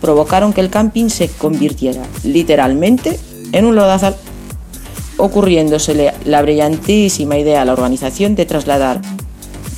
provocaron 0.00 0.52
que 0.52 0.60
el 0.60 0.70
camping 0.70 1.08
se 1.08 1.28
convirtiera 1.28 2.02
literalmente 2.22 3.18
en 3.50 3.64
un 3.64 3.74
lodazal, 3.74 4.14
ocurriéndosele 5.16 6.14
la 6.24 6.42
brillantísima 6.42 7.36
idea 7.36 7.62
a 7.62 7.64
la 7.64 7.72
organización 7.72 8.36
de 8.36 8.46
trasladar 8.46 9.00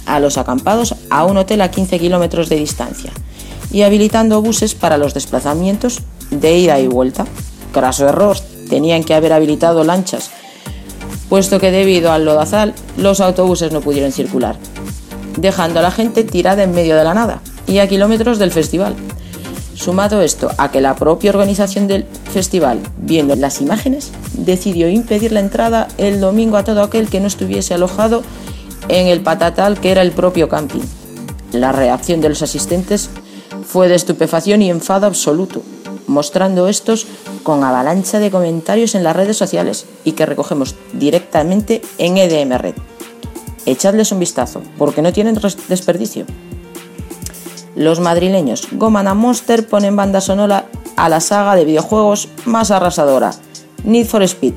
a 0.05 0.21
los 0.21 0.37
acampados 0.37 0.95
a 1.09 1.25
un 1.25 1.39
hotel 1.39 1.63
a 1.63 1.71
15 1.71 1.99
kilómetros 1.99 2.51
de 2.51 2.57
distancia 2.57 3.13
y 3.71 3.83
habilitando 3.83 4.43
buses 4.43 4.75
para 4.75 4.99
los 4.99 5.15
desplazamientos 5.15 6.03
de 6.31 6.59
ida 6.59 6.79
y 6.81 6.87
vuelta. 6.87 7.27
Craso 7.73 8.07
error, 8.09 8.37
tenían 8.69 9.05
que 9.05 9.15
haber 9.15 9.33
habilitado 9.33 9.83
lanchas, 9.83 10.31
puesto 11.29 11.59
que 11.59 11.71
debido 11.71 12.13
al 12.13 12.25
lodazal 12.25 12.75
los 12.97 13.21
autobuses 13.21 13.73
no 13.73 13.81
pudieron 13.81 14.13
circular, 14.13 14.57
dejando 15.37 15.81
a 15.81 15.83
la 15.83 15.91
gente 15.91 16.25
tirada 16.25 16.63
en 16.63 16.73
medio 16.73 16.97
de 16.97 17.05
la 17.05 17.15
nada 17.15 17.41
y 17.67 17.79
a 17.79 17.89
kilómetros 17.89 18.39
del 18.39 18.53
festival. 18.53 18.95
Sumado 19.75 20.23
esto 20.23 20.51
a 20.57 20.71
que 20.71 20.81
la 20.81 20.97
propia 20.97 21.31
organización 21.31 21.87
del 21.87 22.07
festival, 22.33 22.81
viendo 22.97 23.37
las 23.37 23.61
imágenes, 23.61 24.11
decidió 24.33 24.89
impedir 24.89 25.33
la 25.33 25.41
entrada 25.41 25.89
el 25.99 26.21
domingo 26.21 26.57
a 26.57 26.65
todo 26.65 26.83
aquel 26.83 27.09
que 27.09 27.21
no 27.21 27.27
estuviese 27.27 27.75
alojado 27.75 28.23
en 28.89 29.09
el 29.09 29.21
patatal 29.21 29.79
que 29.79 29.91
era 29.91 30.03
el 30.03 30.13
propio 30.13 30.49
camping. 30.49 30.81
La 31.53 31.73
reacción 31.73 32.21
de 32.21 32.31
los 32.31 32.43
asistentes 32.43 33.11
fue 33.67 33.89
de 33.89 33.97
estupefacción 33.97 34.63
y 34.63 34.71
enfado 34.71 35.07
absoluto, 35.07 35.63
mostrando 36.07 36.69
estos 36.69 37.07
con 37.43 37.65
avalancha 37.65 38.19
de 38.19 38.31
comentarios 38.31 38.95
en 38.95 39.05
las 39.05 39.17
redes 39.17 39.37
sociales 39.37 39.87
y 40.05 40.13
que 40.13 40.27
recogemos 40.27 40.75
directamente 40.93 41.83
en 41.99 42.17
EDM 42.17 42.59
Red. 42.59 42.75
Echadles 43.67 44.13
un 44.13 44.21
vistazo, 44.21 44.63
porque 44.79 45.03
no 45.03 45.13
tienen 45.13 45.39
desperdicio. 45.69 46.25
Los 47.75 48.01
madrileños 48.01 48.69
Goman 48.73 49.15
Monster 49.17 49.67
ponen 49.67 49.97
banda 49.97 50.21
sonora 50.21 50.67
a 50.97 51.09
la 51.09 51.21
saga 51.21 51.57
de 51.57 51.65
videojuegos 51.65 52.29
más 52.45 52.71
arrasadora, 52.71 53.33
Need 53.85 54.07
for 54.07 54.23
Speed. 54.23 54.55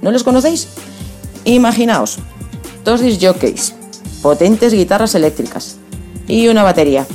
¿No 0.00 0.10
los 0.10 0.24
conocéis? 0.24 0.68
Imaginaos, 1.44 2.18
dos 2.84 3.00
disc 3.00 3.20
jockeys, 3.20 3.74
potentes 4.22 4.72
guitarras 4.72 5.14
eléctricas 5.14 5.76
y 6.26 6.48
una 6.48 6.62
batería. 6.62 7.06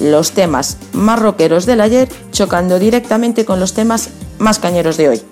Los 0.00 0.32
temas 0.32 0.76
más 0.92 1.18
rockeros 1.18 1.66
del 1.66 1.80
ayer 1.80 2.08
chocando 2.32 2.78
directamente 2.78 3.44
con 3.44 3.60
los 3.60 3.72
temas 3.72 4.10
más 4.38 4.58
cañeros 4.58 4.96
de 4.96 5.08
hoy. 5.08 5.22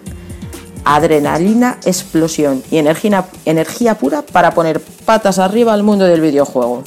Adrenalina, 0.85 1.79
explosión 1.85 2.62
y 2.71 2.79
energía, 2.79 3.27
energía 3.45 3.99
pura 3.99 4.23
para 4.23 4.53
poner 4.53 4.81
patas 4.81 5.39
arriba 5.39 5.73
al 5.73 5.83
mundo 5.83 6.05
del 6.05 6.21
videojuego. 6.21 6.83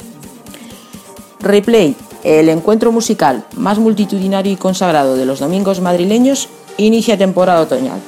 Replay, 1.40 1.96
el 2.24 2.48
encuentro 2.48 2.90
musical 2.92 3.44
más 3.56 3.78
multitudinario 3.78 4.52
y 4.52 4.56
consagrado 4.56 5.16
de 5.16 5.26
los 5.26 5.40
domingos 5.40 5.80
madrileños, 5.80 6.48
inicia 6.76 7.16
temporada 7.16 7.60
otoñal. 7.60 8.00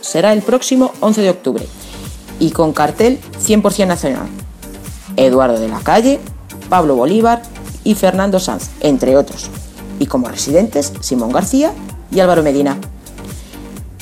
Será 0.00 0.32
el 0.32 0.42
próximo 0.42 0.92
11 1.00 1.20
de 1.20 1.30
octubre 1.30 1.66
y 2.40 2.50
con 2.50 2.72
cartel 2.72 3.18
100% 3.42 3.86
nacional. 3.86 4.28
Eduardo 5.16 5.58
de 5.58 5.68
la 5.68 5.80
Calle, 5.80 6.20
Pablo 6.68 6.94
Bolívar 6.94 7.42
y 7.88 7.94
Fernando 7.94 8.38
Sanz, 8.38 8.68
entre 8.80 9.16
otros. 9.16 9.48
Y 9.98 10.04
como 10.04 10.28
residentes, 10.28 10.92
Simón 11.00 11.32
García 11.32 11.72
y 12.12 12.20
Álvaro 12.20 12.42
Medina. 12.42 12.76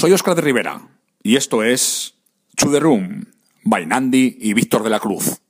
Soy 0.02 0.10
Oscar 0.10 0.34
de 0.34 0.42
Rivera 0.42 0.80
y 1.22 1.36
esto 1.36 1.62
es 1.62 2.16
To 2.56 2.72
The 2.72 2.80
Room, 2.80 3.24
by 3.62 3.86
y 4.40 4.52
Víctor 4.52 4.82
de 4.82 4.90
la 4.90 4.98
Cruz. 4.98 5.40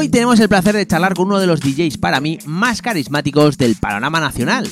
Hoy 0.00 0.08
tenemos 0.08 0.38
el 0.38 0.48
placer 0.48 0.76
de 0.76 0.86
charlar 0.86 1.14
con 1.14 1.26
uno 1.26 1.40
de 1.40 1.48
los 1.48 1.58
DJs 1.58 1.98
para 1.98 2.20
mí 2.20 2.38
más 2.44 2.82
carismáticos 2.82 3.58
del 3.58 3.74
panorama 3.74 4.20
nacional. 4.20 4.70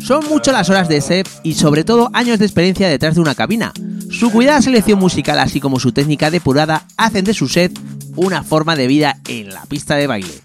Son 0.00 0.28
mucho 0.28 0.50
las 0.50 0.68
horas 0.68 0.88
de 0.88 1.00
set 1.00 1.28
y 1.44 1.54
sobre 1.54 1.84
todo 1.84 2.10
años 2.12 2.40
de 2.40 2.46
experiencia 2.46 2.88
detrás 2.88 3.14
de 3.14 3.20
una 3.20 3.36
cabina. 3.36 3.72
Su 4.10 4.32
cuidada 4.32 4.60
selección 4.60 4.98
musical 4.98 5.38
así 5.38 5.60
como 5.60 5.78
su 5.78 5.92
técnica 5.92 6.32
depurada 6.32 6.88
hacen 6.96 7.24
de 7.24 7.34
su 7.34 7.46
set 7.46 7.78
una 8.16 8.42
forma 8.42 8.74
de 8.74 8.88
vida 8.88 9.20
en 9.28 9.50
la 9.50 9.64
pista 9.66 9.94
de 9.94 10.08
baile. 10.08 10.42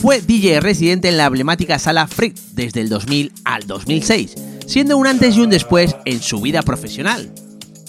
Fue 0.00 0.22
DJ 0.22 0.60
residente 0.60 1.10
en 1.10 1.18
la 1.18 1.26
emblemática 1.26 1.78
sala 1.78 2.06
Freak 2.06 2.36
desde 2.52 2.80
el 2.80 2.88
2000 2.88 3.30
al 3.44 3.66
2006, 3.66 4.36
siendo 4.66 4.96
un 4.96 5.06
antes 5.06 5.36
y 5.36 5.42
un 5.42 5.50
después 5.50 5.94
en 6.06 6.22
su 6.22 6.40
vida 6.40 6.62
profesional. 6.62 7.30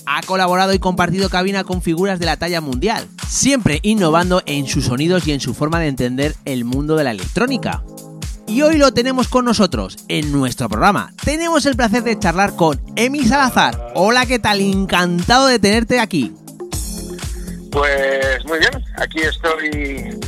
Ha 0.05 0.21
colaborado 0.21 0.73
y 0.73 0.79
compartido 0.79 1.29
cabina 1.29 1.63
con 1.63 1.81
figuras 1.81 2.19
de 2.19 2.25
la 2.25 2.37
talla 2.37 2.61
mundial, 2.61 3.07
siempre 3.27 3.79
innovando 3.81 4.41
en 4.45 4.67
sus 4.67 4.85
sonidos 4.85 5.27
y 5.27 5.31
en 5.31 5.39
su 5.39 5.53
forma 5.53 5.79
de 5.79 5.87
entender 5.87 6.35
el 6.45 6.63
mundo 6.63 6.95
de 6.95 7.03
la 7.03 7.11
electrónica. 7.11 7.83
Y 8.47 8.61
hoy 8.61 8.77
lo 8.77 8.93
tenemos 8.93 9.27
con 9.27 9.45
nosotros 9.45 9.97
en 10.07 10.31
nuestro 10.31 10.69
programa. 10.69 11.11
Tenemos 11.23 11.65
el 11.65 11.75
placer 11.75 12.03
de 12.03 12.19
charlar 12.19 12.55
con 12.55 12.79
Emi 12.95 13.23
Salazar. 13.23 13.93
Hola, 13.95 14.27
¿qué 14.27 14.37
tal? 14.37 14.61
Encantado 14.61 15.47
de 15.47 15.57
tenerte 15.57 15.99
aquí. 15.99 16.31
Pues 17.71 18.45
muy 18.45 18.59
bien, 18.59 18.71
aquí 18.97 19.19
estoy 19.21 20.19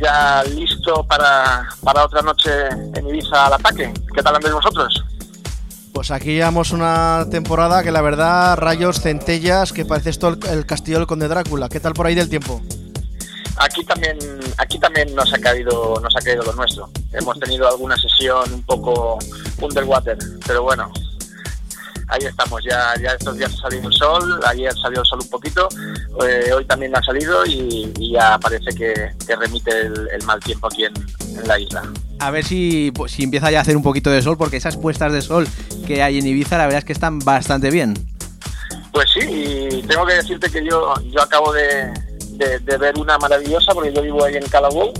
ya 0.00 0.42
listo 0.44 1.04
para, 1.04 1.68
para 1.82 2.04
otra 2.04 2.22
noche 2.22 2.50
en 2.94 3.06
Ibiza 3.06 3.46
al 3.46 3.52
ataque. 3.52 3.92
¿Qué 4.14 4.22
tal 4.22 4.36
andáis 4.36 4.54
vosotros? 4.54 5.04
Pues 5.98 6.12
aquí 6.12 6.34
llevamos 6.34 6.70
una 6.70 7.26
temporada 7.28 7.82
que 7.82 7.90
la 7.90 8.00
verdad, 8.00 8.56
rayos, 8.56 9.00
centellas, 9.00 9.72
que 9.72 9.84
parece 9.84 10.10
esto 10.10 10.28
el, 10.28 10.64
castillo 10.64 10.98
del 10.98 11.08
conde 11.08 11.26
Drácula. 11.26 11.68
¿Qué 11.68 11.80
tal 11.80 11.92
por 11.92 12.06
ahí 12.06 12.14
del 12.14 12.28
tiempo? 12.28 12.62
Aquí 13.56 13.84
también, 13.84 14.16
aquí 14.58 14.78
también 14.78 15.12
nos 15.16 15.34
ha 15.34 15.38
caído, 15.38 15.98
nos 16.00 16.14
ha 16.14 16.20
caído 16.20 16.44
lo 16.44 16.52
nuestro. 16.52 16.88
Hemos 17.12 17.40
tenido 17.40 17.66
alguna 17.66 17.96
sesión 17.96 18.44
un 18.54 18.62
poco 18.62 19.18
underwater, 19.60 20.16
pero 20.46 20.62
bueno, 20.62 20.88
ahí 22.08 22.26
estamos. 22.26 22.62
Ya, 22.64 22.94
ya 23.02 23.12
estos 23.12 23.36
días 23.36 23.52
ha 23.54 23.62
salido 23.62 23.88
el 23.88 23.94
sol, 23.94 24.40
ayer 24.46 24.72
salió 24.80 25.00
el 25.00 25.06
sol 25.06 25.20
un 25.22 25.28
poquito, 25.30 25.68
eh, 26.26 26.52
hoy 26.52 26.64
también 26.64 26.96
ha 26.96 27.02
salido 27.02 27.44
y, 27.46 27.92
y 27.98 28.12
ya 28.12 28.38
parece 28.38 28.74
que, 28.74 29.12
que 29.26 29.36
remite 29.36 29.70
el, 29.70 30.08
el 30.12 30.22
mal 30.24 30.40
tiempo 30.40 30.66
aquí 30.66 30.84
en, 30.84 30.94
en 31.38 31.48
la 31.48 31.58
isla. 31.58 31.82
A 32.20 32.30
ver 32.30 32.44
si, 32.44 32.90
pues, 32.92 33.12
si 33.12 33.22
empieza 33.22 33.50
ya 33.50 33.58
a 33.58 33.62
hacer 33.62 33.76
un 33.76 33.82
poquito 33.82 34.10
de 34.10 34.22
sol, 34.22 34.36
porque 34.36 34.56
esas 34.56 34.76
puestas 34.76 35.12
de 35.12 35.22
sol 35.22 35.46
que 35.86 36.02
hay 36.02 36.18
en 36.18 36.26
Ibiza, 36.26 36.58
la 36.58 36.64
verdad 36.64 36.80
es 36.80 36.84
que 36.84 36.92
están 36.92 37.20
bastante 37.20 37.70
bien. 37.70 37.94
Pues 38.92 39.06
sí, 39.12 39.20
y 39.20 39.82
tengo 39.82 40.04
que 40.04 40.14
decirte 40.14 40.50
que 40.50 40.64
yo, 40.64 40.94
yo 41.12 41.22
acabo 41.22 41.52
de, 41.52 41.92
de, 42.30 42.58
de 42.58 42.76
ver 42.76 42.98
una 42.98 43.16
maravillosa, 43.18 43.72
porque 43.72 43.92
yo 43.92 44.02
vivo 44.02 44.24
ahí 44.24 44.34
en 44.36 44.48
Callaway, 44.48 44.92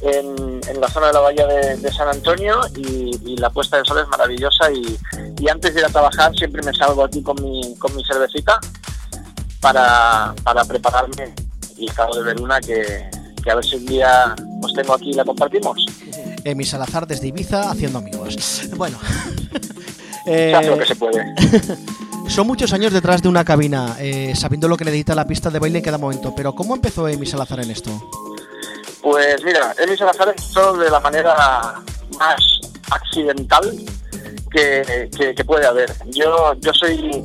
en, 0.00 0.60
en 0.68 0.80
la 0.80 0.88
zona 0.88 1.08
de 1.08 1.12
la 1.12 1.20
bahía 1.20 1.46
de, 1.46 1.76
de 1.76 1.92
San 1.92 2.08
Antonio, 2.08 2.60
y, 2.76 3.18
y 3.24 3.36
la 3.36 3.50
puesta 3.50 3.78
de 3.78 3.84
sol 3.84 3.98
es 3.98 4.08
maravillosa. 4.08 4.70
Y, 4.72 4.98
y 5.40 5.48
antes 5.48 5.74
de 5.74 5.80
ir 5.80 5.86
a 5.86 5.90
trabajar, 5.90 6.34
siempre 6.34 6.62
me 6.62 6.72
salgo 6.72 7.04
aquí 7.04 7.22
con 7.22 7.36
mi, 7.42 7.74
con 7.76 7.94
mi 7.94 8.04
cervecita 8.04 8.58
para, 9.60 10.34
para 10.42 10.64
prepararme. 10.64 11.34
Y 11.76 11.90
acabo 11.90 12.14
de 12.16 12.22
ver 12.22 12.40
una 12.40 12.60
que, 12.60 13.08
que 13.42 13.50
a 13.50 13.54
ver 13.54 13.64
si 13.64 13.76
un 13.76 13.86
día 13.86 14.34
os 14.62 14.72
tengo 14.74 14.94
aquí 14.94 15.10
y 15.10 15.14
la 15.14 15.24
compartimos. 15.24 15.84
Emi 16.44 16.64
Salazar 16.64 17.06
desde 17.06 17.28
Ibiza 17.28 17.70
haciendo 17.70 17.98
amigos. 17.98 18.68
Bueno. 18.76 18.98
Hace 20.26 20.66
lo 20.66 20.78
que 20.78 20.86
se 20.86 20.94
puede. 20.96 21.24
Son 22.28 22.46
muchos 22.46 22.72
años 22.72 22.92
detrás 22.92 23.22
de 23.22 23.28
una 23.28 23.44
cabina, 23.44 23.96
eh, 23.98 24.34
sabiendo 24.36 24.68
lo 24.68 24.76
que 24.76 24.84
necesita 24.84 25.16
la 25.16 25.26
pista 25.26 25.50
de 25.50 25.58
baile 25.58 25.78
en 25.78 25.84
cada 25.84 25.98
momento. 25.98 26.32
Pero 26.36 26.54
¿cómo 26.54 26.76
empezó 26.76 27.08
Emi 27.08 27.26
Salazar 27.26 27.60
en 27.60 27.70
esto? 27.72 27.90
Pues 29.02 29.42
mira, 29.44 29.74
Emi 29.78 29.96
Salazar 29.96 30.28
empezó 30.28 30.76
de 30.76 30.90
la 30.90 31.00
manera 31.00 31.74
más 32.18 32.60
accidental 32.90 33.70
que, 34.50 35.08
que- 35.36 35.44
puede 35.44 35.66
haber. 35.66 35.90
Yo, 36.06 36.54
yo 36.60 36.72
soy 36.74 37.24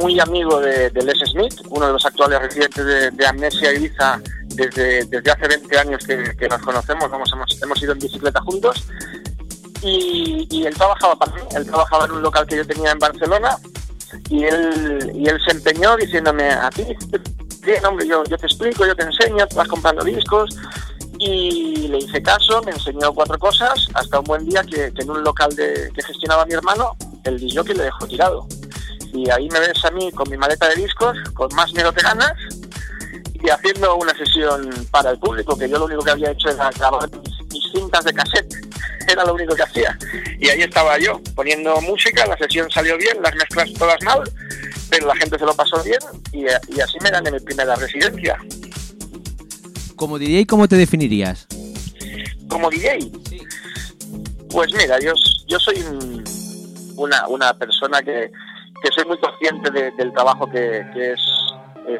muy 0.00 0.18
amigo 0.20 0.60
de, 0.60 0.90
Les 0.90 1.18
Smith, 1.30 1.60
uno 1.70 1.86
de 1.88 1.92
los 1.92 2.04
actuales 2.06 2.40
residentes 2.40 2.84
de, 3.16 3.26
Amnesia 3.26 3.72
Ibiza 3.72 4.20
desde, 4.46 5.04
desde 5.04 5.30
hace 5.30 5.48
20 5.48 5.78
años 5.78 6.06
que, 6.06 6.36
que 6.36 6.48
nos 6.48 6.60
conocemos, 6.62 7.10
vamos, 7.10 7.30
hemos, 7.32 7.62
hemos 7.62 7.82
ido 7.82 7.92
en 7.92 7.98
bicicleta 7.98 8.40
juntos 8.42 8.84
y, 9.82 10.46
y 10.50 10.66
él 10.66 10.74
trabajaba 10.74 11.16
para 11.16 11.32
mí, 11.32 11.40
él 11.54 11.64
trabajaba 11.66 12.04
en 12.06 12.12
un 12.12 12.22
local 12.22 12.46
que 12.46 12.56
yo 12.56 12.66
tenía 12.66 12.90
en 12.92 12.98
Barcelona 12.98 13.56
y 14.28 14.44
él, 14.44 15.12
y 15.14 15.28
él 15.28 15.38
se 15.46 15.52
empeñó 15.52 15.96
diciéndome, 15.96 16.50
a 16.50 16.70
ti, 16.70 16.84
bien, 17.68 17.84
hombre, 17.84 18.06
yo, 18.08 18.24
yo 18.24 18.38
te 18.38 18.46
explico, 18.46 18.86
yo 18.86 18.96
te 18.96 19.04
enseño, 19.04 19.46
tú 19.46 19.56
vas 19.56 19.68
comprando 19.68 20.02
discos 20.02 20.56
y 21.18 21.88
le 21.88 21.98
hice 21.98 22.22
caso, 22.22 22.62
me 22.62 22.72
enseñó 22.72 23.12
cuatro 23.12 23.38
cosas, 23.38 23.86
hasta 23.92 24.20
un 24.20 24.24
buen 24.24 24.46
día 24.46 24.62
que, 24.62 24.90
en 24.96 25.10
un 25.10 25.22
local 25.22 25.54
de, 25.54 25.90
que 25.94 26.02
gestionaba 26.02 26.46
mi 26.46 26.54
hermano, 26.54 26.96
el 27.24 27.38
DJ 27.38 27.64
que 27.64 27.74
le 27.74 27.84
dejó 27.84 28.06
tirado. 28.06 28.46
Y 29.12 29.28
ahí 29.30 29.48
me 29.50 29.60
ves 29.60 29.84
a 29.84 29.90
mí 29.90 30.10
con 30.12 30.30
mi 30.30 30.38
maleta 30.38 30.68
de 30.68 30.76
discos, 30.76 31.16
con 31.34 31.54
más 31.54 31.72
miedo 31.74 31.92
que 31.92 32.02
ganas, 32.02 32.32
y 33.34 33.50
haciendo 33.50 33.96
una 33.96 34.16
sesión 34.16 34.70
para 34.90 35.10
el 35.10 35.18
público, 35.18 35.58
que 35.58 35.68
yo 35.68 35.78
lo 35.78 35.84
único 35.84 36.02
que 36.02 36.12
había 36.12 36.30
hecho 36.30 36.48
era 36.48 36.70
grabar 36.70 37.10
mis 37.52 37.64
cintas 37.72 38.04
de 38.04 38.12
cassette, 38.12 38.54
era 39.08 39.24
lo 39.24 39.34
único 39.34 39.54
que 39.54 39.62
hacía. 39.62 39.96
Y 40.38 40.48
ahí 40.48 40.62
estaba 40.62 40.98
yo, 40.98 41.20
poniendo 41.34 41.80
música, 41.80 42.26
la 42.26 42.36
sesión 42.36 42.70
salió 42.70 42.96
bien, 42.98 43.16
las 43.22 43.34
mezclas 43.34 43.72
todas 43.74 44.02
mal, 44.04 44.22
pero 44.90 45.06
la 45.06 45.16
gente 45.16 45.38
se 45.38 45.44
lo 45.44 45.54
pasó 45.54 45.82
bien 45.82 45.98
y, 46.32 46.42
y 46.76 46.80
así 46.80 46.98
me 47.02 47.10
gané 47.10 47.30
mi 47.30 47.40
primera 47.40 47.74
residencia. 47.76 48.36
Como 49.96 50.18
DJ, 50.18 50.46
¿cómo 50.46 50.68
te 50.68 50.76
definirías? 50.76 51.46
Como 52.48 52.70
DJ, 52.70 53.10
pues 54.50 54.72
mira, 54.76 54.98
yo, 55.00 55.12
yo 55.46 55.58
soy 55.58 55.76
un- 55.82 56.24
una, 56.96 57.26
una 57.28 57.52
persona 57.54 58.00
que, 58.02 58.30
que 58.82 58.88
soy 58.94 59.04
muy 59.06 59.18
consciente 59.18 59.70
de- 59.70 59.90
del 59.92 60.12
trabajo 60.12 60.46
que, 60.50 60.84
que 60.94 61.12
es 61.12 61.20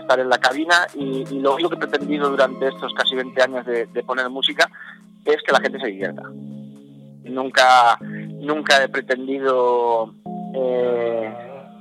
estar 0.01 0.19
en 0.21 0.29
la 0.29 0.39
cabina 0.39 0.87
y, 0.95 1.25
y 1.31 1.41
lo 1.41 1.55
único 1.55 1.71
que 1.71 1.77
he 1.77 1.79
pretendido 1.79 2.29
durante 2.31 2.69
estos 2.69 2.93
casi 2.95 3.15
20 3.15 3.43
años 3.43 3.67
de, 3.67 3.87
de 3.87 4.03
poner 4.03 4.29
música 4.29 4.71
es 5.35 5.43
que 5.43 5.53
la 5.53 5.61
gente 5.61 5.79
se 5.79 5.89
divierta. 5.89 6.23
Nunca, 7.25 7.99
nunca 8.01 8.83
he 8.83 8.89
pretendido 8.89 10.15
eh, 10.55 11.35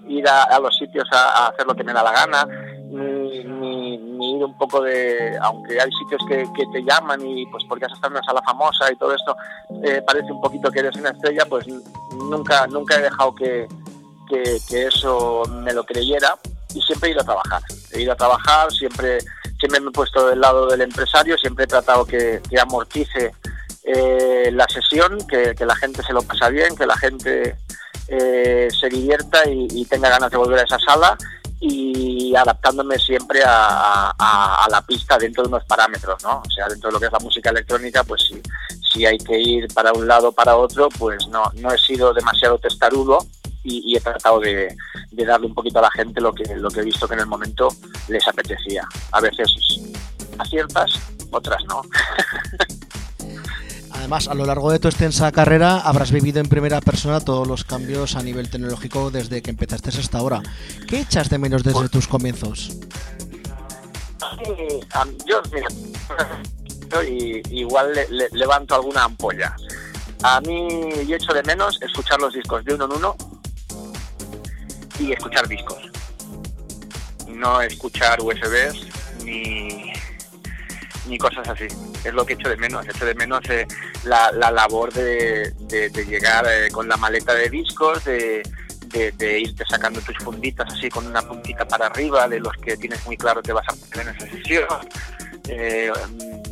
ir 0.07 0.27
a, 0.27 0.59
los 0.59 0.75
sitios 0.77 1.07
a, 1.11 1.47
hacer 1.47 1.65
lo 1.65 1.75
que 1.75 1.83
me 1.83 1.93
da 1.93 2.03
la 2.03 2.11
gana, 2.11 2.45
ni, 2.89 3.43
ni- 3.43 4.35
ir 4.35 4.43
un 4.43 4.57
poco 4.57 4.81
de, 4.81 5.37
aunque 5.41 5.79
hay 5.79 5.89
sitios 5.91 6.21
que, 6.27 6.45
te 6.73 6.83
llaman 6.83 7.25
y 7.25 7.45
pues 7.47 7.63
porque 7.69 7.85
has 7.85 7.93
estado 7.93 8.13
en 8.13 8.17
una 8.17 8.25
sala 8.25 8.41
famosa 8.43 8.91
y 8.91 8.95
todo 8.97 9.13
esto, 9.13 9.35
eh, 9.83 10.01
parece 10.05 10.31
un 10.31 10.41
poquito 10.41 10.69
que 10.71 10.79
eres 10.79 10.95
una 10.95 11.09
estrella, 11.09 11.45
pues 11.47 11.65
nunca, 12.29 12.67
nunca 12.67 12.95
he 12.95 13.01
dejado 13.03 13.33
que, 13.35 13.67
que, 14.29 14.57
que 14.69 14.87
eso 14.87 15.43
me 15.63 15.73
lo 15.73 15.83
creyera 15.85 16.35
y 16.73 16.81
siempre 16.81 17.09
he 17.09 17.11
ido 17.13 17.21
a 17.21 17.25
trabajar. 17.25 17.61
He 17.93 18.01
ido 18.01 18.11
a 18.11 18.15
trabajar, 18.15 18.71
siempre, 18.71 19.19
siempre 19.59 19.79
me 19.81 19.89
he 19.89 19.91
puesto 19.91 20.27
del 20.27 20.39
lado 20.41 20.67
del 20.67 20.81
empresario, 20.81 21.37
siempre 21.37 21.65
he 21.65 21.67
tratado 21.67 22.05
que, 22.05 22.41
que 22.49 22.59
amortice 22.59 23.33
eh, 23.83 24.49
la 24.53 24.65
sesión, 24.67 25.17
que, 25.27 25.55
que 25.55 25.65
la 25.65 25.75
gente 25.75 26.03
se 26.03 26.13
lo 26.13 26.21
pasa 26.21 26.49
bien, 26.49 26.75
que 26.75 26.85
la 26.85 26.97
gente 26.97 27.55
eh, 28.07 28.67
se 28.77 28.89
divierta 28.89 29.47
y, 29.49 29.85
tenga 29.85 30.09
ganas 30.09 30.29
de 30.31 30.37
volver 30.37 30.59
a 30.59 30.63
esa 30.63 30.79
sala 30.79 31.17
y 31.59 32.35
adaptándome 32.35 32.99
siempre 32.99 33.41
a, 33.43 34.13
a- 34.17 34.65
a 34.65 34.69
la 34.69 34.81
pista 34.81 35.17
dentro 35.17 35.43
de 35.43 35.49
unos 35.49 35.63
parámetros, 35.65 36.21
¿no? 36.23 36.41
O 36.45 36.49
sea, 36.51 36.67
dentro 36.67 36.89
de 36.89 36.93
lo 36.93 36.99
que 36.99 37.07
es 37.07 37.11
la 37.11 37.19
música 37.19 37.49
electrónica, 37.49 38.03
pues 38.03 38.21
si, 38.27 38.41
si 38.93 39.05
hay 39.05 39.17
que 39.17 39.39
ir 39.39 39.67
para 39.73 39.91
un 39.93 40.07
lado 40.07 40.29
o 40.29 40.31
para 40.31 40.55
otro, 40.55 40.87
pues 40.99 41.27
no, 41.29 41.43
no 41.55 41.71
he 41.73 41.77
sido 41.79 42.13
demasiado 42.13 42.59
testarudo 42.59 43.25
y, 43.67 43.81
y 43.93 43.97
he 43.97 43.99
tratado 43.99 44.39
de, 44.39 44.75
de 45.11 45.25
darle 45.25 45.47
un 45.47 45.53
poquito 45.53 45.79
a 45.79 45.83
la 45.83 45.91
gente 45.91 46.21
lo 46.21 46.33
que, 46.33 46.43
lo 46.55 46.69
que 46.69 46.79
he 46.79 46.83
visto 46.83 47.07
que 47.07 47.13
en 47.15 47.19
el 47.21 47.25
momento 47.27 47.67
les 48.07 48.25
apetecía. 48.27 48.87
A 49.11 49.19
veces 49.21 49.51
aciertas, 50.39 50.91
otras 51.31 51.61
no. 51.67 51.81
Además, 53.91 54.27
a 54.27 54.35
lo 54.35 54.45
largo 54.45 54.71
de 54.71 54.77
tu 54.79 54.87
extensa 54.87 55.31
carrera 55.31 55.79
habrás 55.79 56.11
vivido 56.11 56.39
en 56.39 56.47
primera 56.47 56.79
persona 56.81 57.19
todos 57.19 57.47
los 57.47 57.63
cambios 57.63 58.15
a 58.15 58.21
nivel 58.21 58.49
tecnológico 58.49 59.09
desde 59.11 59.41
que 59.41 59.49
empezaste 59.49 59.89
hasta 59.89 60.19
ahora. 60.19 60.41
¿Qué 60.87 60.99
echas 61.01 61.29
de 61.29 61.39
menos 61.39 61.63
desde 61.63 61.89
tus 61.89 62.07
comienzos? 62.07 62.77
Sí, 64.37 64.79
yo, 65.25 65.41
mira, 65.51 65.67
igual 67.49 67.91
le- 67.93 68.07
le- 68.09 68.29
levanto 68.33 68.75
alguna 68.75 69.03
ampolla. 69.05 69.55
A 70.23 70.41
mí 70.41 70.67
yo 71.07 71.15
echo 71.15 71.33
de 71.33 71.43
menos 71.43 71.79
escuchar 71.81 72.19
los 72.19 72.33
discos 72.33 72.63
de 72.65 72.75
uno 72.75 72.85
en 72.85 72.91
uno 72.93 73.15
y 74.99 75.11
escuchar 75.13 75.47
discos. 75.47 75.77
No 77.27 77.61
escuchar 77.61 78.19
USBs 78.21 78.87
ni, 79.23 79.91
ni 81.07 81.17
cosas 81.17 81.47
así. 81.47 81.67
Es 82.03 82.13
lo 82.13 82.25
que 82.25 82.33
echo 82.33 82.49
de 82.49 82.57
menos. 82.57 82.87
Echo 82.87 83.05
de 83.05 83.15
menos 83.15 83.41
eh, 83.49 83.67
la, 84.03 84.31
la 84.31 84.49
labor 84.51 84.91
de, 84.93 85.51
de- 85.67 86.05
llegar 86.05 86.45
eh, 86.49 86.69
con 86.71 86.87
la 86.87 86.97
maleta 86.97 87.33
de 87.33 87.49
discos, 87.49 88.03
de, 88.05 88.41
de, 88.87 89.11
de 89.11 89.39
irte 89.41 89.63
sacando 89.69 89.99
tus 90.01 90.17
funditas 90.17 90.71
así 90.73 90.89
con 90.89 91.05
una 91.05 91.21
puntita 91.21 91.67
para 91.67 91.87
arriba 91.87 92.27
de 92.27 92.39
los 92.39 92.53
que 92.57 92.77
tienes 92.77 93.05
muy 93.05 93.17
claro 93.17 93.41
que 93.41 93.51
vas 93.53 93.65
a 93.67 93.73
poner 93.73 94.07
en 94.07 94.15
esa 94.15 94.29
sesión. 94.31 94.65
Eh, 95.49 95.91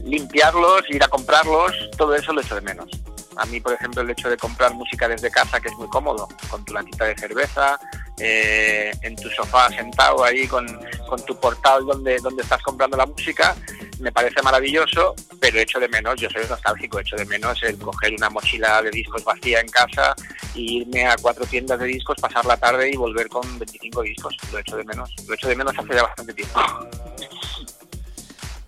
limpiarlos, 0.04 0.82
ir 0.90 1.04
a 1.04 1.08
comprarlos, 1.08 1.74
todo 1.98 2.14
eso 2.16 2.32
lo 2.34 2.42
echo 2.42 2.56
de 2.56 2.62
menos. 2.62 2.90
A 3.38 3.46
mí, 3.46 3.60
por 3.60 3.74
ejemplo, 3.74 4.02
el 4.02 4.10
hecho 4.10 4.30
de 4.30 4.38
comprar 4.38 4.74
música 4.74 5.08
desde 5.08 5.30
casa, 5.30 5.60
que 5.60 5.68
es 5.70 5.76
muy 5.76 5.88
cómodo, 5.88 6.28
con 6.50 6.64
tu 6.64 6.74
latita 6.74 7.06
de 7.06 7.16
cerveza, 7.16 7.80
eh, 8.18 8.92
en 9.02 9.16
tu 9.16 9.30
sofá 9.30 9.70
sentado 9.70 10.24
ahí 10.24 10.48
con, 10.48 10.66
con 11.08 11.24
tu 11.26 11.38
portal 11.40 11.86
donde, 11.86 12.18
donde 12.20 12.44
estás 12.44 12.62
comprando 12.62 12.96
la 12.96 13.06
música, 13.06 13.56
me 14.00 14.12
parece 14.12 14.42
maravilloso, 14.42 15.16
pero 15.40 15.60
echo 15.60 15.80
de 15.80 15.88
menos, 15.90 16.20
yo 16.20 16.30
soy 16.30 16.44
nostálgico, 16.50 17.00
echo 17.00 17.16
de 17.16 17.26
menos 17.26 17.62
el 17.64 17.78
coger 17.78 18.14
una 18.14 18.30
mochila 18.30 18.82
de 18.82 18.92
discos 18.92 19.24
vacía 19.24 19.60
en 19.60 19.68
casa 19.68 20.16
y 20.54 20.82
irme 20.82 21.06
a 21.06 21.16
cuatro 21.18 21.46
tiendas 21.46 21.80
de 21.80 21.86
discos, 21.88 22.18
pasar 22.20 22.46
la 22.46 22.58
tarde 22.58 22.90
y 22.90 22.96
volver 22.96 23.28
con 23.28 23.60
25 23.60 24.02
discos. 24.02 24.38
Lo 24.52 24.60
echo 24.60 24.78
de 24.78 24.84
menos, 24.84 25.14
lo 25.28 25.34
echo 25.34 25.48
de 25.48 25.56
menos 25.56 25.78
hace 25.78 25.94
ya 25.94 26.04
bastante 26.04 26.34
tiempo. 26.34 26.60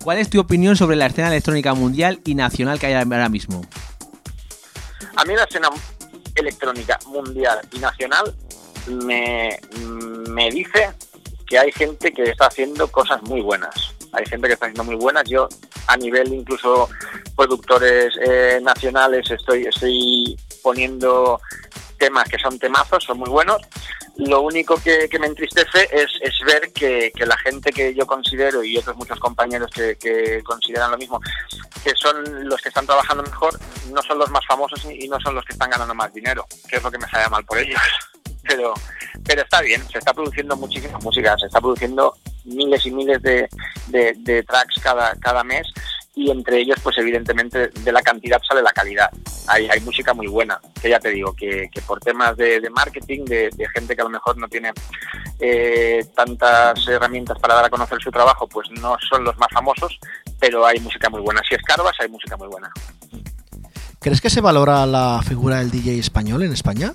¿Cuál 0.02 0.18
es 0.18 0.30
tu 0.30 0.40
opinión 0.40 0.76
sobre 0.76 0.96
la 0.96 1.06
escena 1.06 1.28
electrónica 1.28 1.74
mundial 1.74 2.20
y 2.24 2.34
nacional 2.34 2.78
que 2.78 2.86
hay 2.86 2.94
ahora 2.94 3.28
mismo? 3.28 3.62
A 5.18 5.24
mí 5.24 5.34
la 5.34 5.42
escena 5.42 5.68
electrónica 6.36 6.96
mundial 7.06 7.60
y 7.72 7.80
nacional 7.80 8.32
me, 8.86 9.58
me 10.30 10.48
dice 10.52 10.92
que 11.44 11.58
hay 11.58 11.72
gente 11.72 12.12
que 12.12 12.22
está 12.22 12.46
haciendo 12.46 12.86
cosas 12.86 13.20
muy 13.24 13.40
buenas. 13.40 13.94
Hay 14.12 14.24
gente 14.26 14.46
que 14.46 14.52
está 14.54 14.66
haciendo 14.66 14.84
muy 14.84 14.94
buenas. 14.94 15.24
Yo, 15.28 15.48
a 15.88 15.96
nivel 15.96 16.32
incluso 16.32 16.88
productores 17.34 18.14
eh, 18.24 18.60
nacionales, 18.62 19.28
estoy, 19.28 19.66
estoy 19.66 20.38
poniendo 20.62 21.40
temas 21.98 22.28
que 22.28 22.38
son 22.38 22.56
temazos, 22.56 23.02
son 23.02 23.18
muy 23.18 23.28
buenos. 23.28 23.60
Lo 24.18 24.40
único 24.42 24.76
que, 24.82 25.08
que 25.08 25.18
me 25.18 25.28
entristece 25.28 25.88
es, 25.92 26.10
es 26.20 26.34
ver 26.44 26.72
que, 26.72 27.12
que 27.14 27.24
la 27.24 27.36
gente 27.38 27.70
que 27.70 27.94
yo 27.94 28.04
considero 28.06 28.62
y 28.64 28.76
otros 28.76 28.96
muchos 28.96 29.18
compañeros 29.20 29.70
que, 29.72 29.96
que 29.96 30.42
consideran 30.42 30.90
lo 30.90 30.98
mismo, 30.98 31.20
que 31.84 31.92
son 31.94 32.48
los 32.48 32.60
que 32.60 32.68
están 32.68 32.84
trabajando 32.86 33.22
mejor, 33.22 33.56
no 33.92 34.02
son 34.02 34.18
los 34.18 34.28
más 34.30 34.44
famosos 34.46 34.84
y 34.86 35.04
y 35.04 35.08
no 35.08 35.20
son 35.20 35.36
los 35.36 35.44
que 35.44 35.52
están 35.52 35.70
ganando 35.70 35.94
más 35.94 36.12
dinero, 36.12 36.44
que 36.68 36.76
es 36.76 36.82
lo 36.82 36.90
que 36.90 36.98
me 36.98 37.08
sale 37.08 37.28
mal 37.28 37.44
por 37.44 37.58
ellos. 37.58 37.80
Pero, 38.42 38.72
pero 39.26 39.42
está 39.42 39.60
bien, 39.60 39.86
se 39.90 39.98
está 39.98 40.14
produciendo 40.14 40.56
muchísima 40.56 40.96
música, 41.00 41.36
se 41.36 41.46
está 41.46 41.60
produciendo 41.60 42.16
miles 42.44 42.86
y 42.86 42.90
miles 42.90 43.20
de, 43.20 43.46
de- 43.88 44.14
de 44.20 44.42
tracks 44.44 44.80
cada, 44.82 45.14
cada 45.16 45.44
mes 45.44 45.66
y 46.18 46.32
entre 46.32 46.58
ellos, 46.58 46.76
pues 46.82 46.98
evidentemente 46.98 47.68
de 47.68 47.92
la 47.92 48.02
cantidad 48.02 48.40
sale 48.42 48.60
la 48.60 48.72
calidad. 48.72 49.08
Hay, 49.46 49.68
hay 49.68 49.80
música 49.82 50.12
muy 50.12 50.26
buena, 50.26 50.60
que 50.82 50.90
ya 50.90 50.98
te 50.98 51.10
digo, 51.10 51.32
que, 51.32 51.70
que 51.72 51.80
por 51.82 52.00
temas 52.00 52.36
de, 52.36 52.60
de 52.60 52.70
marketing, 52.70 53.24
de, 53.24 53.50
de 53.54 53.68
gente 53.68 53.94
que 53.94 54.00
a 54.00 54.04
lo 54.04 54.10
mejor 54.10 54.36
no 54.36 54.48
tiene 54.48 54.72
eh, 55.38 56.04
tantas 56.16 56.88
herramientas 56.88 57.38
para 57.38 57.54
dar 57.54 57.66
a 57.66 57.70
conocer 57.70 58.02
su 58.02 58.10
trabajo, 58.10 58.48
pues 58.48 58.68
no 58.80 58.96
son 59.08 59.22
los 59.22 59.38
más 59.38 59.48
famosos, 59.52 59.96
pero 60.40 60.66
hay 60.66 60.80
música 60.80 61.08
muy 61.08 61.20
buena. 61.20 61.40
Si 61.48 61.54
escarbas, 61.54 61.94
hay 62.00 62.08
música 62.08 62.36
muy 62.36 62.48
buena. 62.48 62.68
¿Crees 64.00 64.20
que 64.20 64.28
se 64.28 64.40
valora 64.40 64.86
la 64.86 65.20
figura 65.22 65.58
del 65.58 65.70
DJ 65.70 66.00
español 66.00 66.42
en 66.42 66.52
España? 66.52 66.94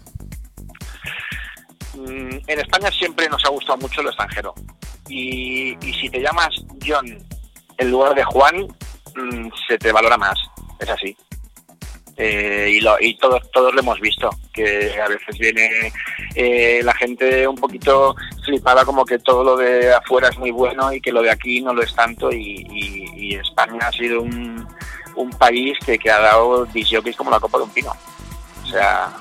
Mm, 1.95 2.39
en 2.45 2.59
España 2.59 2.91
siempre 2.91 3.29
nos 3.29 3.45
ha 3.45 3.49
gustado 3.49 3.77
mucho 3.77 4.03
lo 4.03 4.09
extranjero. 4.09 4.53
Y, 5.07 5.77
y 5.81 5.93
si 5.93 6.09
te 6.09 6.19
llamas 6.19 6.49
John 6.85 7.05
en 7.77 7.91
lugar 7.91 8.15
de 8.15 8.23
Juan, 8.25 8.67
mm, 9.15 9.49
se 9.67 9.77
te 9.77 9.91
valora 9.91 10.17
más. 10.17 10.37
Es 10.79 10.89
así. 10.89 11.15
Eh, 12.15 12.69
y 12.73 12.81
lo- 12.81 12.99
y 12.99 13.17
todos, 13.17 13.49
todos 13.51 13.73
lo 13.73 13.79
hemos 13.79 13.99
visto, 13.99 14.29
que 14.53 14.95
a 15.01 15.07
veces 15.07 15.35
viene 15.39 15.91
eh, 16.35 16.81
la 16.83 16.93
gente 16.93 17.47
un 17.47 17.55
poquito 17.55 18.15
flipada 18.45 18.85
como 18.85 19.03
que 19.03 19.17
todo 19.17 19.43
lo 19.43 19.57
de 19.57 19.91
afuera 19.93 20.29
es 20.29 20.37
muy 20.37 20.51
bueno 20.51 20.93
y 20.93 21.01
que 21.01 21.11
lo 21.11 21.23
de 21.23 21.31
aquí 21.31 21.61
no 21.61 21.73
lo 21.73 21.81
es 21.81 21.95
tanto 21.95 22.31
y, 22.31 23.33
España 23.33 23.87
ha 23.87 23.91
sido 23.91 24.21
un, 24.21 24.67
país 25.39 25.77
que, 25.85 25.97
que 25.97 26.11
ha 26.11 26.19
dado 26.19 26.65
disjockeys 26.65 27.15
como 27.15 27.31
la 27.31 27.39
copa 27.39 27.57
de 27.57 27.63
un 27.63 27.69
pino. 27.71 27.91
O 28.63 28.67
sea, 28.67 29.11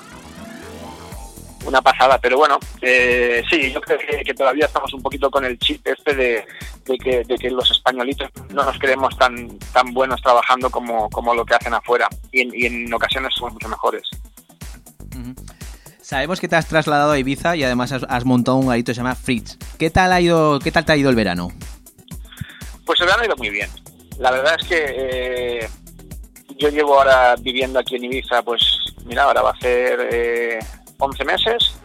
una 1.65 1.81
pasada. 1.81 2.17
Pero 2.19 2.37
bueno, 2.37 2.59
eh, 2.81 3.43
sí, 3.49 3.71
yo 3.71 3.81
creo 3.81 3.97
que, 3.97 4.23
que 4.23 4.33
todavía 4.33 4.65
estamos 4.65 4.93
un 4.93 5.01
poquito 5.01 5.29
con 5.29 5.45
el 5.45 5.57
chip 5.59 5.85
este 5.87 6.15
de, 6.15 6.45
de 6.85 6.97
que, 6.97 7.23
de 7.23 7.35
que 7.37 7.49
los 7.49 7.69
españolitos 7.71 8.29
no 8.49 8.63
nos 8.63 8.77
creemos 8.79 9.17
tan, 9.17 9.57
tan 9.73 9.93
buenos 9.93 10.21
trabajando 10.21 10.69
como, 10.69 11.09
como 11.09 11.33
lo 11.33 11.45
que 11.45 11.55
hacen 11.55 11.73
afuera. 11.73 12.07
Y 12.31 12.41
en, 12.41 12.51
y 12.53 12.65
en 12.65 12.93
ocasiones 12.93 13.33
somos 13.35 13.53
mucho 13.53 13.69
mejores. 13.69 14.03
Sabemos 16.01 16.39
que 16.39 16.47
te 16.49 16.55
has 16.57 16.67
trasladado 16.67 17.13
a 17.13 17.17
Ibiza 17.17 17.55
y 17.55 17.63
además 17.63 17.91
has, 17.93 18.03
has 18.07 18.25
montado 18.25 18.57
un 18.57 18.67
garito 18.67 18.91
que 18.91 18.95
se 18.95 18.99
llama 18.99 19.15
Fritz. 19.15 19.57
¿Qué 19.79 19.89
tal 19.89 20.11
ha 20.11 20.19
ido, 20.19 20.59
qué 20.59 20.71
tal 20.71 20.83
te 20.85 20.91
ha 20.91 20.97
ido 20.97 21.09
el 21.09 21.15
verano? 21.15 21.49
Pues 22.85 22.99
el 22.99 23.05
verano 23.05 23.23
ha 23.23 23.25
ido 23.25 23.37
muy 23.37 23.49
bien. 23.49 23.69
La 24.19 24.29
verdad 24.31 24.55
es 24.59 24.67
que 24.67 24.85
eh, 24.85 25.69
yo 26.57 26.69
llevo 26.69 26.99
ahora 26.99 27.35
viviendo 27.37 27.79
aquí 27.79 27.95
en 27.95 28.03
Ibiza, 28.03 28.43
pues 28.43 28.61
mira, 29.05 29.23
ahora 29.23 29.41
va 29.41 29.51
a 29.51 29.59
ser 29.59 30.07
eh, 30.11 30.59
11 30.99 31.25
meses. 31.25 31.75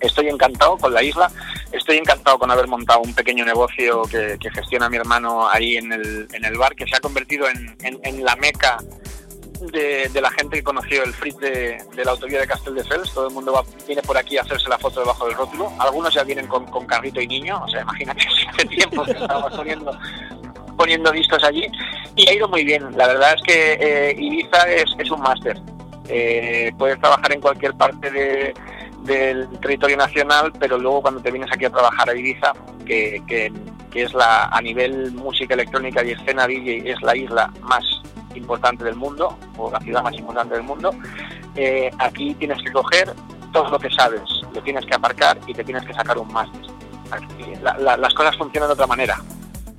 Estoy 0.00 0.28
encantado 0.28 0.76
con 0.76 0.92
la 0.92 1.02
isla. 1.02 1.30
Estoy 1.72 1.96
encantado 1.96 2.38
con 2.38 2.50
haber 2.50 2.68
montado 2.68 3.00
un 3.00 3.14
pequeño 3.14 3.44
negocio 3.44 4.02
que, 4.02 4.36
gestiona 4.54 4.88
mi 4.90 4.96
hermano 4.98 5.48
ahí 5.48 5.76
en 5.76 5.92
el, 5.92 6.28
en 6.32 6.44
el 6.44 6.56
bar, 6.58 6.74
que 6.74 6.86
se 6.86 6.96
ha 6.96 7.00
convertido 7.00 7.46
en, 7.48 7.76
en- 7.82 8.24
la 8.24 8.36
meca 8.36 8.78
de, 9.72 10.08
de 10.10 10.20
la 10.20 10.30
gente 10.30 10.56
que 10.58 10.62
conoció 10.62 11.02
el 11.02 11.14
frit 11.14 11.36
de, 11.38 11.78
de 11.94 12.04
la 12.04 12.10
autovía 12.12 12.40
de 12.40 12.46
Castelldefels. 12.46 13.12
Todo 13.14 13.28
el 13.28 13.34
mundo 13.34 13.52
va- 13.54 13.64
viene 13.86 14.02
por 14.02 14.16
aquí 14.18 14.36
a 14.36 14.42
hacerse 14.42 14.68
la 14.68 14.78
foto 14.78 15.00
debajo 15.00 15.26
del 15.26 15.34
rótulo. 15.34 15.72
Algunos 15.78 16.12
ya 16.14 16.24
vienen 16.24 16.46
con, 16.46 16.66
con 16.66 16.86
carrito 16.86 17.20
y 17.20 17.26
niño. 17.26 17.60
O 17.64 17.68
sea, 17.68 17.80
imagínate 17.80 18.20
si 18.22 18.46
hace 18.48 18.64
tiempo 18.66 19.02
que 19.04 19.12
estábamos 19.12 19.52
poniendo 19.56 19.98
poniendo 20.76 21.10
discos 21.10 21.42
allí 21.42 21.66
y 22.16 22.28
ha 22.28 22.34
ido 22.34 22.48
muy 22.48 22.62
bien. 22.62 22.94
La 22.98 23.06
verdad 23.06 23.32
es 23.34 23.40
que 23.42 23.72
eh, 23.80 24.14
Ibiza 24.18 24.68
es, 24.70 24.84
es 24.98 25.10
un 25.10 25.20
máster. 25.22 25.58
Eh, 26.08 26.72
puedes 26.78 26.98
trabajar 27.00 27.32
en 27.32 27.40
cualquier 27.40 27.74
parte 27.74 28.10
de- 28.10 28.54
del 29.02 29.48
territorio 29.60 29.96
nacional, 29.96 30.52
pero 30.58 30.78
luego 30.78 31.02
cuando 31.02 31.20
te 31.20 31.30
vienes 31.30 31.50
aquí 31.52 31.64
a 31.64 31.70
trabajar 31.70 32.08
a 32.10 32.14
Ibiza, 32.16 32.52
que, 32.84 33.22
que- 33.26 33.52
es 33.94 34.12
la 34.12 34.44
a 34.48 34.60
nivel 34.60 35.10
música 35.12 35.54
electrónica 35.54 36.04
y 36.04 36.10
escena 36.10 36.46
DJ 36.46 36.90
es 36.92 37.00
la 37.00 37.16
isla 37.16 37.50
más 37.62 37.82
importante 38.34 38.84
del 38.84 38.94
mundo 38.94 39.38
o 39.56 39.70
la 39.70 39.80
ciudad 39.80 40.02
más 40.02 40.12
importante 40.18 40.52
del 40.54 40.64
mundo, 40.64 40.90
eh, 41.54 41.90
aquí 41.98 42.34
tienes 42.34 42.62
que 42.62 42.70
coger 42.72 43.14
todo 43.54 43.70
lo 43.70 43.78
que 43.78 43.88
sabes, 43.90 44.20
lo 44.54 44.60
tienes 44.62 44.84
que 44.84 44.94
aparcar 44.94 45.38
y 45.46 45.54
te 45.54 45.64
tienes 45.64 45.82
que 45.86 45.94
sacar 45.94 46.18
un 46.18 46.30
máster. 46.30 46.60
La- 47.62 47.78
la- 47.78 47.96
las 47.96 48.12
cosas 48.12 48.36
funcionan 48.36 48.68
de 48.68 48.74
otra 48.74 48.86
manera. 48.86 49.16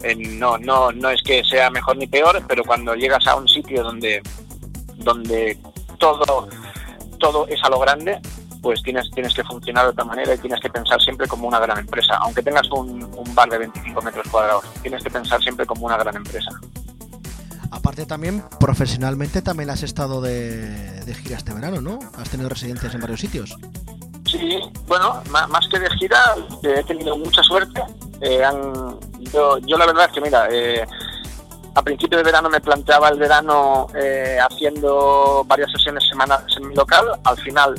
Eh, 0.01 0.15
no, 0.15 0.57
no, 0.57 0.91
no 0.91 1.09
es 1.11 1.21
que 1.21 1.43
sea 1.43 1.69
mejor 1.69 1.97
ni 1.97 2.07
peor, 2.07 2.41
pero 2.47 2.63
cuando 2.63 2.95
llegas 2.95 3.27
a 3.27 3.35
un 3.35 3.47
sitio 3.47 3.83
donde, 3.83 4.23
donde 4.95 5.59
todo, 5.98 6.48
todo 7.19 7.48
es 7.48 7.60
a 7.64 7.69
lo 7.69 7.80
grande, 7.80 8.19
pues 8.61 8.82
tienes, 8.84 9.10
tienes 9.11 9.34
que 9.34 9.44
funcionar 9.44 9.86
de 9.86 9.90
otra 9.91 10.03
manera 10.06 10.34
y 10.34 10.38
tienes 10.40 10.60
que 10.60 10.69
pensar 10.69 10.99
siempre 11.02 11.28
como 11.28 11.48
una 11.48 11.60
gran 11.60 11.78
empresa. 11.80 12.15
Aunque 12.22 12.41
tengas 12.41 12.69
un, 12.72 13.03
un 13.03 13.36
bar 13.36 13.49
de 13.49 13.57
25 13.60 14.02
metros 14.02 14.28
cuadrados, 14.30 14.64
tienes 14.82 15.03
que 15.03 15.10
pensar 15.10 15.41
siempre 15.41 15.65
como 15.65 15.86
una 15.86 15.98
gran 15.98 16.15
empresa. 16.15 16.49
Aparte 17.72 18.06
también, 18.06 18.44
profesionalmente 18.60 19.41
también 19.41 19.69
has 19.69 19.84
estado 19.84 20.22
de, 20.22 20.69
de 21.03 21.14
gira 21.14 21.38
este 21.38 21.53
verano, 21.53 21.82
¿no? 21.82 21.99
Has 22.18 22.30
tenido 22.30 22.49
residencias 22.49 22.94
en 22.95 23.02
varios 23.02 23.19
sitios. 23.19 23.56
Sí, 24.26 24.60
bueno, 24.88 25.22
más 25.32 25.68
que 25.69 25.80
de 25.80 25.90
gira, 25.98 26.18
eh, 26.64 26.76
he 26.80 26.84
tenido 26.84 27.18
mucha 27.18 27.41
suerte. 27.44 27.82
Eh, 28.22 28.44
han- 28.44 28.99
yo, 29.32 29.57
yo 29.60 29.78
la 29.78 29.86
verdad 29.86 30.06
es 30.06 30.11
que, 30.14 30.22
mira, 30.22 30.48
eh, 30.52 30.86
a 31.77 31.81
principio 31.83 32.17
de 32.17 32.23
verano 32.23 32.49
me 32.49 32.59
planteaba 32.59 33.09
el 33.09 33.19
verano 33.19 33.85
eh, 33.93 34.39
haciendo 34.41 35.43
varias 35.45 35.71
sesiones 35.71 36.03
semanales 36.09 36.47
en 36.57 36.69
mi 36.69 36.73
local. 36.75 37.05
Al 37.23 37.37
final 37.37 37.75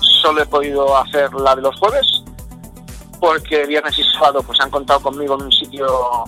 solo 0.00 0.42
he 0.42 0.46
podido 0.46 0.94
hacer 0.98 1.32
la 1.32 1.56
de 1.56 1.62
los 1.62 1.74
jueves, 1.80 2.22
porque 3.18 3.64
viernes 3.64 3.98
y 3.98 4.02
sábado 4.12 4.42
pues 4.42 4.60
han 4.60 4.70
contado 4.70 5.00
conmigo 5.00 5.36
en 5.36 5.44
un 5.44 5.52
sitio 5.52 5.86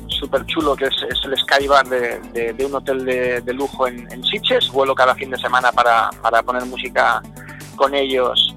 súper 0.09 0.47
chulo 0.47 0.74
que 0.74 0.86
es, 0.86 0.94
el 1.24 1.36
Sky 1.36 1.66
Bar 1.66 1.86
de, 1.86 2.18
de- 2.55 2.64
un 2.64 2.74
hotel 2.74 3.05
de, 3.05 3.52
lujo 3.52 3.86
en, 3.86 4.10
en 4.10 4.24
Sitges. 4.24 4.70
Vuelo 4.70 4.94
cada 4.94 5.14
fin 5.14 5.30
de 5.30 5.36
semana 5.36 5.70
para 5.70 6.43
poner 6.43 6.64
música 6.64 7.20
con 7.76 7.94
ellos 7.94 8.55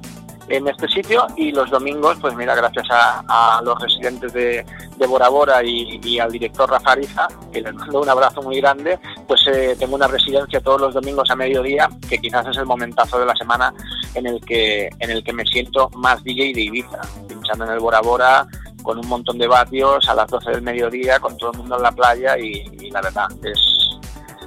en 0.48 0.68
este 0.68 0.88
sitio 0.88 1.26
y 1.36 1.52
los 1.52 1.70
domingos, 1.70 2.18
pues 2.22 2.36
mira, 2.36 2.56
gracias 2.56 2.86
a, 2.90 3.58
a 3.58 3.62
los 3.62 3.80
residentes 3.82 4.34
de, 4.34 4.66
de 4.98 5.08
Bora 5.08 5.30
Bora 5.30 5.64
y, 5.64 6.20
al 6.20 6.32
director 6.32 6.70
Rafa 6.70 6.92
Ariza, 6.92 7.28
que 7.52 7.62
les 7.62 7.74
mando 7.74 8.02
un 8.02 8.10
abrazo 8.10 8.42
muy 8.42 8.58
grande, 8.58 9.00
pues 9.28 9.42
eh, 9.48 9.76
tengo 9.78 9.96
una 9.96 10.08
residencia 10.08 10.62
todos 10.62 10.82
los 10.82 10.94
domingos 10.94 11.30
a 11.30 11.36
mediodía, 11.36 11.90
que 12.08 12.18
quizás 12.18 12.48
es 12.48 12.58
el 12.58 12.66
momentazo 12.66 13.20
de 13.20 13.26
la 13.26 13.36
semana 13.36 13.74
en 14.14 14.28
el 14.28 14.40
que, 14.42 14.90
en 15.00 15.12
el 15.12 15.24
que 15.24 15.34
me 15.34 15.46
siento 15.46 15.90
más 15.96 16.24
DJ 16.24 16.54
de 16.54 16.62
Ibiza, 16.62 17.02
pinchando 17.28 17.66
en 17.66 17.72
el 17.72 17.80
Bora 17.80 18.02
Bora 18.02 18.48
con 18.84 19.00
un 19.00 19.08
montón 19.08 19.38
de 19.40 19.48
vatios 19.48 20.08
a 20.08 20.14
las 20.14 20.28
12 20.30 20.52
del 20.52 20.62
mediodía, 20.62 21.20
con 21.20 21.36
todo 21.38 21.52
el 21.52 21.58
mundo 21.58 21.78
en 21.78 21.84
la 21.84 21.92
playa 21.92 22.38
y, 22.38 22.64
y 22.80 22.92
la 22.92 23.02
verdad, 23.02 23.28
es, 23.44 23.85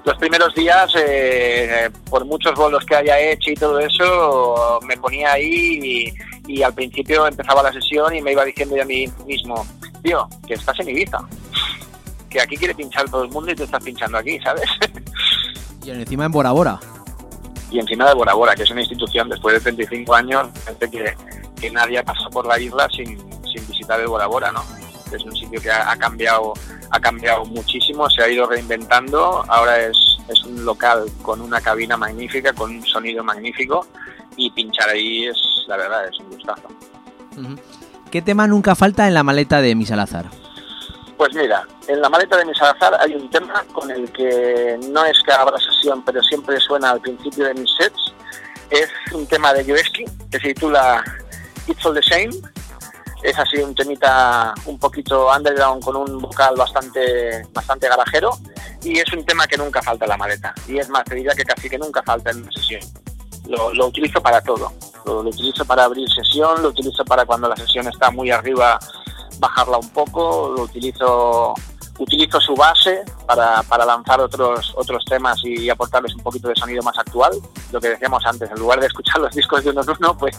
los 0.09 0.17
primeros 0.17 0.55
días, 0.55 0.91
eh, 0.97 1.91
por 2.09 2.25
muchos 2.25 2.55
bolos 2.55 2.83
que 2.87 2.97
haya 2.97 3.19
hecho 3.21 3.51
y 3.51 3.55
todo 3.55 3.79
eso, 3.79 4.81
me 4.87 4.97
ponía 4.97 5.33
ahí 5.33 6.09
y, 6.47 6.53
y 6.53 6.63
al 6.63 6.73
principio 6.73 7.27
empezaba 7.27 7.63
la 7.63 7.73
sesión 7.73 8.17
y 8.17 8.23
me 8.23 8.33
iba 8.33 8.43
diciendo 8.43 8.75
yo 8.75 8.83
a 8.83 8.87
mí 8.87 9.07
mismo, 9.27 9.67
tío, 10.03 10.27
que 10.47 10.55
estás 10.55 10.81
en 10.81 10.89
Ibiza, 10.89 11.19
que 12.31 12.41
aquí 12.41 12.57
quiere 12.57 12.75
pinchar 12.75 13.11
todo 13.11 13.23
el 13.23 13.31
mundo 13.31 13.53
y 13.53 13.55
tú 13.55 13.65
estás 13.65 13.85
pinchando 13.85 14.17
aquí, 14.19 14.41
¿sabes? 14.41 14.69
Y 15.85 15.91
encima 15.91 16.27
en 16.27 16.33
Bora 16.33 16.53
Bora. 16.53 16.79
y 17.71 17.79
encima 17.79 18.07
de 18.07 18.15
Bora 18.15 18.35
Bora, 18.35 18.55
que 18.55 18.63
es 18.63 18.71
una 18.71 18.81
institución 18.81 19.29
después 19.29 19.55
de 19.55 19.61
35 19.61 20.15
años, 20.15 20.49
parece 20.65 20.91
que, 20.91 21.15
que 21.59 21.71
nadie 21.71 21.99
ha 21.99 22.03
pasado 22.03 22.29
por 22.29 22.47
la 22.47 22.59
isla 22.59 22.89
sin, 22.95 23.19
sin 23.45 23.67
visitar 23.67 23.99
el 23.99 24.09
Bora 24.09 24.27
Bora, 24.27 24.53
¿no? 24.53 24.63
Es 25.13 25.25
un 25.25 25.35
sitio 25.35 25.61
que 25.61 25.71
ha, 25.71 25.91
ha 25.91 25.97
cambiado 25.97 26.55
ha 26.91 27.01
cambiado 27.01 27.45
muchísimo, 27.45 28.09
se 28.09 28.23
ha 28.23 28.29
ido 28.29 28.47
reinventando, 28.47 29.45
ahora 29.49 29.79
es, 29.81 29.97
es 30.29 30.43
un 30.45 30.65
local 30.65 31.07
con 31.23 31.41
una 31.41 31.61
cabina 31.61 31.97
magnífica, 31.97 32.53
con 32.53 32.71
un 32.71 32.85
sonido 32.85 33.23
magnífico 33.23 33.87
y 34.37 34.51
pinchar 34.51 34.89
ahí 34.89 35.27
es, 35.27 35.37
la 35.67 35.77
verdad, 35.77 36.07
es 36.07 36.19
un 36.21 36.31
gustazo. 36.31 36.69
¿Qué 38.11 38.23
tema 38.23 38.47
nunca 38.47 38.75
falta 38.75 39.07
en 39.07 39.15
la 39.15 39.23
maleta 39.23 39.61
de 39.61 39.75
mi 39.75 39.85
Salazar? 39.85 40.27
Pues 41.17 41.35
mira, 41.35 41.67
en 41.89 42.01
la 42.01 42.09
maleta 42.09 42.37
de 42.37 42.45
mi 42.45 42.55
Salazar 42.55 42.97
hay 43.01 43.15
un 43.15 43.29
tema 43.29 43.65
con 43.73 43.91
el 43.91 44.11
que 44.13 44.79
no 44.89 45.05
es 45.05 45.19
que 45.25 45.33
abra 45.33 45.59
sesión, 45.59 46.03
pero 46.05 46.23
siempre 46.23 46.59
suena 46.61 46.91
al 46.91 47.01
principio 47.01 47.45
de 47.45 47.55
mis 47.55 47.71
sets. 47.79 48.15
Es 48.71 48.89
un 49.13 49.27
tema 49.27 49.53
de 49.53 49.65
Joeski 49.65 50.05
que 50.31 50.39
se 50.39 50.55
titula 50.55 51.03
It's 51.67 51.85
All 51.85 51.95
the 51.95 52.03
Same. 52.03 52.31
Es 53.23 53.39
así 53.39 53.59
un 53.59 53.75
temita 53.75 54.55
un 54.67 54.79
poquito 54.79 55.29
underground 55.35 55.83
con 55.83 55.97
un 55.97 56.19
vocal 56.21 56.55
bastante, 56.57 57.47
bastante 57.53 57.89
garajero 57.89 58.31
y 58.83 58.99
es 58.99 59.13
un 59.13 59.25
tema 59.25 59.47
que 59.47 59.57
nunca 59.57 59.83
falta 59.83 60.05
en 60.05 60.11
la 60.11 60.17
maleta. 60.17 60.55
Y 60.67 60.79
es 60.79 60.89
más, 60.89 61.05
te 61.05 61.17
diría 61.17 61.33
que 61.33 61.45
casi 61.45 61.69
que 61.69 61.79
nunca 61.79 62.03
falta 62.03 62.31
en 62.31 62.43
una 62.43 62.53
sesión. 62.53 62.81
Lo, 63.49 63.73
lo 63.75 63.87
utilizo 63.87 64.21
para 64.21 64.41
todo. 64.41 64.73
Lo, 65.05 65.23
lo 65.23 65.31
utilizo 65.31 65.65
para 65.65 65.85
abrir 65.85 66.09
sesión, 66.09 66.63
lo 66.63 66.69
utilizo 66.69 67.05
para 67.05 67.25
cuando 67.25 67.49
la 67.49 67.57
sesión 67.57 67.89
está 67.89 68.11
muy 68.11 68.31
arriba 68.31 68.79
bajarla 69.39 69.79
un 69.79 69.89
poco, 69.91 70.53
lo 70.57 70.63
utilizo 70.63 71.55
utilizo 71.99 72.41
su 72.41 72.55
base 72.55 73.05
para, 73.27 73.63
para 73.65 73.85
lanzar 73.85 74.21
otros 74.21 74.73
otros 74.77 75.05
temas 75.05 75.39
y 75.45 75.69
aportarles 75.69 76.15
un 76.15 76.23
poquito 76.23 76.49
de 76.49 76.55
sonido 76.57 76.83
más 76.83 76.97
actual. 76.99 77.33
Lo 77.73 77.81
que 77.81 77.89
decíamos 77.91 78.25
antes, 78.25 78.51
en 78.51 78.59
lugar 78.59 78.81
de 78.81 78.87
escuchar 78.87 79.19
los 79.21 79.35
discos 79.35 79.65
de 79.65 79.71
uno 79.71 79.83
en 79.83 79.91
uno, 79.91 80.17
pues 80.17 80.37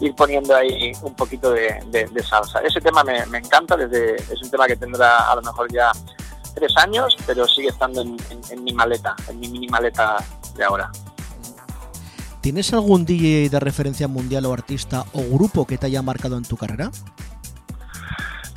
ir 0.00 0.14
poniendo 0.14 0.54
ahí 0.56 0.92
un 1.02 1.14
poquito 1.14 1.50
de, 1.50 1.78
de- 1.90 2.06
de 2.06 2.22
salsa. 2.22 2.60
Ese 2.60 2.80
tema 2.80 3.04
me, 3.04 3.24
me 3.26 3.38
encanta, 3.38 3.76
desde, 3.76 4.16
es 4.16 4.42
un 4.42 4.50
tema 4.50 4.66
que 4.66 4.76
tendrá 4.76 5.30
a 5.30 5.36
lo 5.36 5.42
mejor 5.42 5.70
ya 5.72 5.92
tres 6.54 6.72
años, 6.78 7.16
pero 7.26 7.46
sigue 7.46 7.68
estando 7.68 8.00
en, 8.02 8.16
en- 8.30 8.40
en 8.50 8.64
mi 8.64 8.72
maleta, 8.72 9.14
en 9.28 9.38
mi 9.40 9.48
mini 9.48 9.68
maleta 9.68 10.16
de 10.56 10.64
ahora. 10.64 10.90
¿Tienes 12.40 12.72
algún 12.72 13.04
DJ 13.04 13.50
de 13.50 13.60
referencia 13.60 14.08
mundial 14.08 14.46
o 14.46 14.52
artista 14.54 15.04
o 15.12 15.20
grupo 15.30 15.66
que 15.66 15.76
te 15.76 15.86
haya 15.86 16.00
marcado 16.00 16.38
en 16.38 16.44
tu 16.44 16.56
carrera? 16.56 16.90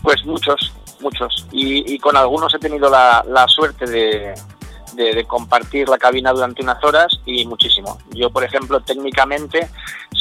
Pues 0.02 0.24
muchos, 0.26 0.72
muchos. 1.04 1.46
Y, 1.52 1.94
y 1.94 2.00
con 2.00 2.18
algunos 2.18 2.54
he 2.54 2.60
tenido 2.60 2.90
la, 2.90 3.24
la 3.28 3.48
suerte 3.48 3.86
de, 3.86 4.34
compartir 5.28 5.90
la 5.90 5.98
cabina 5.98 6.32
durante 6.32 6.62
unas 6.62 6.84
horas 6.84 7.08
y 7.26 7.46
muchísimo. 7.46 7.98
Yo, 8.12 8.30
por 8.30 8.44
ejemplo, 8.44 8.80
técnicamente, 8.82 9.68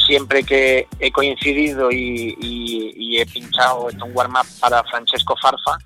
siempre 0.05 0.43
que 0.43 0.87
he 0.99 1.11
coincidido 1.11 1.91
y, 1.91 3.17
he 3.19 3.25
pinchado 3.27 3.89
hecho 3.89 4.05
un 4.05 4.15
warm-up 4.15 4.47
para 4.59 4.83
Francesco 4.85 5.35
Farfa, 5.39 5.77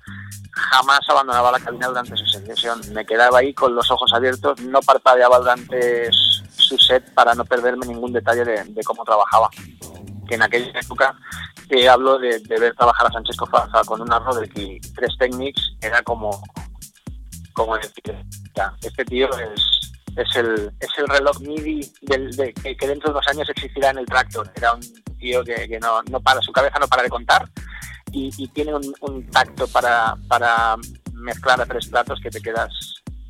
jamás 0.50 1.00
abandonaba 1.08 1.52
la 1.52 1.60
cabina 1.60 1.88
durante 1.88 2.16
su 2.16 2.24
sesión. 2.24 2.80
Me 2.94 3.04
quedaba 3.04 3.40
ahí 3.40 3.52
con 3.52 3.74
los 3.74 3.90
ojos 3.90 4.10
abiertos, 4.14 4.58
no 4.62 4.80
parpadeaba 4.80 5.38
durante 5.38 6.10
su 6.10 6.78
set 6.78 7.12
para 7.12 7.34
no 7.34 7.44
perderme 7.44 7.86
ningún 7.86 8.14
detalle 8.14 8.44
de, 8.44 8.64
de 8.64 8.82
cómo 8.82 9.04
trabajaba. 9.04 9.50
Que 10.28 10.34
en 10.34 10.42
aquella 10.42 10.78
época 10.78 11.16
te 11.68 11.88
hablo 11.88 12.18
de, 12.18 12.38
ver 12.48 12.74
trabajar 12.74 13.06
a 13.06 13.10
Francesco 13.10 13.46
Farfa 13.46 13.82
con 13.84 14.00
una 14.00 14.18
Roderick 14.18 14.56
y 14.58 14.80
tres 14.94 15.16
Technics, 15.18 15.76
era 15.80 16.02
como, 16.02 16.42
como 17.52 17.76
decir, 17.76 18.14
este 18.82 19.04
tío 19.04 19.28
es, 19.38 19.90
es, 20.16 20.36
el, 20.36 20.70
es 20.80 20.90
el 20.98 21.08
reloj 21.08 21.40
MIDI 21.40 21.92
del, 22.02 22.36
de, 22.36 22.52
que, 22.52 22.86
dentro 22.86 23.10
de 23.10 23.18
unos 23.18 23.28
años 23.28 23.48
existirá 23.48 23.90
en 23.90 23.98
el 23.98 24.06
tractor. 24.06 24.50
Era 24.54 24.74
un, 24.74 24.80
tío 25.18 25.42
que, 25.42 25.78
no, 25.80 26.02
no 26.10 26.20
para, 26.20 26.40
su 26.40 26.52
cabeza 26.52 26.78
no 26.78 26.86
para 26.86 27.02
de 27.02 27.08
contar 27.08 27.48
y, 28.12 28.48
tiene 28.48 28.72
un, 28.74 29.30
tacto 29.30 29.66
para, 29.68 30.16
para 30.28 30.76
mezclar 31.12 31.60
a 31.60 31.66
tres 31.66 31.86
platos 31.88 32.20
que 32.22 32.30
te 32.30 32.40
quedas 32.40 32.70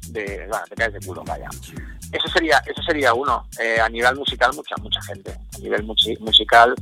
de, 0.08 0.48
te 0.68 0.74
caes 0.76 0.92
de 0.94 1.00
culo, 1.00 1.24
vaya. 1.24 1.48
Eso 2.12 2.28
sería, 2.28 2.58
eso 2.66 2.82
sería 2.82 3.12
uno. 3.14 3.46
Eh, 3.60 3.80
a 3.80 3.88
nivel 3.88 4.16
musical, 4.16 4.52
mucha, 4.54 4.76
mucha 4.76 5.00
gente. 5.02 5.30
A 5.54 5.58
nivel 5.58 5.84
musi- 5.84 6.18
musical, 6.20 6.74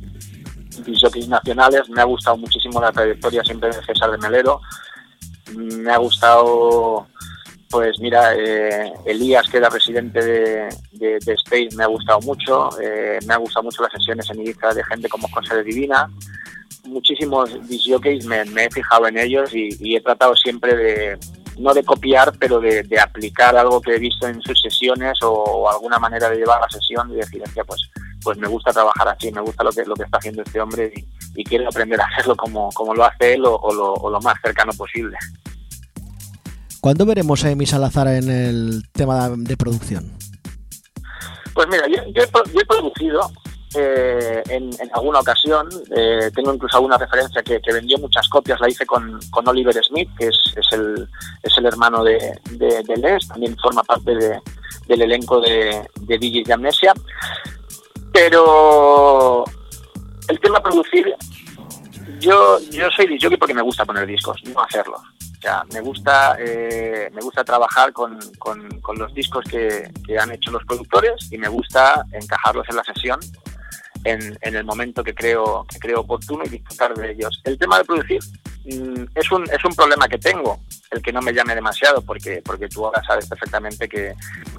disjockeys 0.85 1.27
nacionales, 1.27 1.89
me 1.89 2.01
ha 2.01 2.05
gustado 2.05 2.37
muchísimo 2.37 2.79
la 2.79 2.91
trayectoria 2.91 3.43
siempre 3.43 3.69
de 3.69 3.83
César 3.83 4.11
de 4.11 4.17
Melero. 4.19 4.61
Me 5.55 5.91
ha 5.91 5.97
gustado, 5.97 7.07
pues 7.69 7.99
mira, 7.99 8.33
eh, 8.35 8.91
Elías, 9.05 9.49
que 9.49 9.57
era 9.57 9.69
residente 9.69 10.21
de, 10.23 10.69
de, 10.93 11.33
Space, 11.33 11.69
me 11.75 11.83
ha 11.83 11.87
gustado 11.87 12.19
mucho. 12.21 12.69
Eh, 12.81 13.19
me 13.25 13.33
ha 13.33 13.37
gustado 13.37 13.63
mucho 13.63 13.81
las 13.83 13.91
sesiones 13.91 14.29
en 14.29 14.41
Ibiza 14.41 14.73
de 14.73 14.83
gente 14.85 15.09
como 15.09 15.27
José 15.29 15.55
de 15.55 15.63
Divina. 15.63 16.09
Muchísimos 16.85 17.67
disjockeys 17.67 18.25
me, 18.25 18.45
me 18.45 18.65
he 18.65 18.69
fijado 18.69 19.07
en 19.07 19.17
ellos 19.17 19.53
y, 19.53 19.69
y 19.79 19.95
he 19.97 20.01
tratado 20.01 20.35
siempre 20.35 20.75
de, 20.75 21.17
no 21.59 21.73
de 21.73 21.83
copiar, 21.83 22.33
pero 22.39 22.59
de, 22.59 22.83
de 22.83 22.99
aplicar 22.99 23.55
algo 23.55 23.81
que 23.81 23.95
he 23.95 23.99
visto 23.99 24.27
en 24.27 24.41
sus 24.41 24.59
sesiones 24.61 25.21
o, 25.21 25.31
o 25.31 25.69
alguna 25.69 25.99
manera 25.99 26.29
de 26.29 26.37
llevar 26.37 26.61
la 26.61 26.69
sesión 26.69 27.11
y 27.11 27.15
decir, 27.15 27.41
"Hostia, 27.43 27.63
pues, 27.63 27.81
pues 28.23 28.37
me 28.37 28.47
gusta 28.47 28.71
trabajar 28.71 29.07
así, 29.09 29.31
me 29.31 29.41
gusta 29.41 29.63
lo 29.63 29.71
que, 29.71 29.83
lo 29.85 29.95
que 29.95 30.03
está 30.03 30.17
haciendo 30.17 30.41
este 30.43 30.59
hombre 30.59 30.91
y, 30.95 31.41
y 31.41 31.43
quiero 31.43 31.67
aprender 31.67 31.99
a 32.01 32.05
hacerlo 32.05 32.35
como, 32.35 32.69
como 32.73 32.93
lo 32.93 33.05
hace 33.05 33.33
él 33.35 33.45
o, 33.45 33.55
o 33.55 33.73
lo, 33.73 33.93
o 33.93 34.09
lo 34.09 34.19
más 34.21 34.35
cercano 34.43 34.71
posible. 34.73 35.17
¿Cuándo 36.81 37.05
veremos 37.05 37.43
a 37.43 37.51
Emi 37.51 37.65
Salazar 37.65 38.07
en 38.07 38.29
el 38.29 38.83
tema 38.91 39.29
de 39.29 39.57
producción? 39.57 40.11
Pues 41.53 41.67
mira, 41.69 41.85
yo, 41.87 42.03
yo 42.13 42.21
he, 42.23 42.53
yo 42.53 42.61
he 42.61 42.65
producido 42.65 43.31
eh, 43.75 44.43
en, 44.49 44.69
alguna 44.93 45.19
ocasión, 45.19 45.67
eh, 45.95 46.31
tengo 46.33 46.53
incluso 46.53 46.77
alguna 46.77 46.97
referencia 46.97 47.43
que, 47.43 47.59
vendió 47.73 47.97
muchas 47.97 48.27
copias, 48.29 48.59
la 48.59 48.69
hice 48.69 48.85
con, 48.85 49.19
con 49.29 49.47
Oliver 49.47 49.75
Smith, 49.83 50.09
que 50.17 50.27
es, 50.27 50.37
es, 50.55 50.65
el, 50.71 51.07
es 51.43 51.57
el 51.57 51.65
hermano 51.65 52.03
de, 52.03 52.17
de, 52.51 52.97
Les, 52.97 53.27
también 53.27 53.57
forma 53.57 53.83
parte 53.83 54.15
de- 54.15 54.39
del 54.87 55.01
elenco 55.01 55.41
de, 55.41 55.85
de 56.01 56.17
DJs 56.17 56.47
de 56.47 56.53
Amnesia. 56.53 56.93
Pero 58.13 59.43
el 60.27 60.39
tema 60.39 60.61
producir, 60.61 61.13
yo, 62.19 62.59
yo 62.71 62.89
soy 62.95 63.07
disjockey 63.07 63.37
porque 63.37 63.53
me 63.53 63.61
gusta 63.61 63.85
poner 63.85 64.05
discos, 64.05 64.41
no 64.53 64.61
hacerlos. 64.61 65.01
O 65.37 65.41
sea, 65.41 65.63
me 65.71 65.81
gusta, 65.81 66.35
eh, 66.39 67.09
me 67.13 67.21
gusta 67.21 67.43
trabajar 67.43 67.93
con, 67.93 68.17
con- 68.39 68.81
con 68.81 68.97
los 68.97 69.13
discos 69.13 69.45
que, 69.49 69.91
que 70.05 70.17
han 70.17 70.31
hecho 70.31 70.51
los 70.51 70.63
productores 70.65 71.13
y 71.31 71.37
me 71.37 71.47
gusta 71.47 72.03
encajarlos 72.11 72.65
en 72.69 72.75
la 72.75 72.83
sesión 72.83 73.19
en, 74.03 74.37
en 74.41 74.55
el 74.55 74.63
momento 74.63 75.03
que 75.03 75.13
creo, 75.13 75.65
que 75.69 75.79
creo 75.79 76.01
oportuno 76.01 76.43
y 76.45 76.49
disfrutar 76.49 76.93
de 76.95 77.11
ellos. 77.11 77.39
El 77.43 77.57
tema 77.57 77.77
de 77.77 77.85
producir 77.85 78.19
mm, 78.65 79.03
es, 79.13 79.31
un, 79.31 79.43
es 79.43 79.63
un 79.63 79.75
problema 79.75 80.07
que 80.07 80.17
tengo, 80.17 80.59
el 80.91 81.01
que 81.01 81.11
no 81.11 81.21
me 81.21 81.33
llame 81.33 81.55
demasiado, 81.55 82.01
porque, 82.01 82.41
porque 82.43 82.67
tú 82.67 82.85
ahora 82.85 83.01
sabes 83.03 83.27
perfectamente 83.27 83.87
que, 83.89 84.13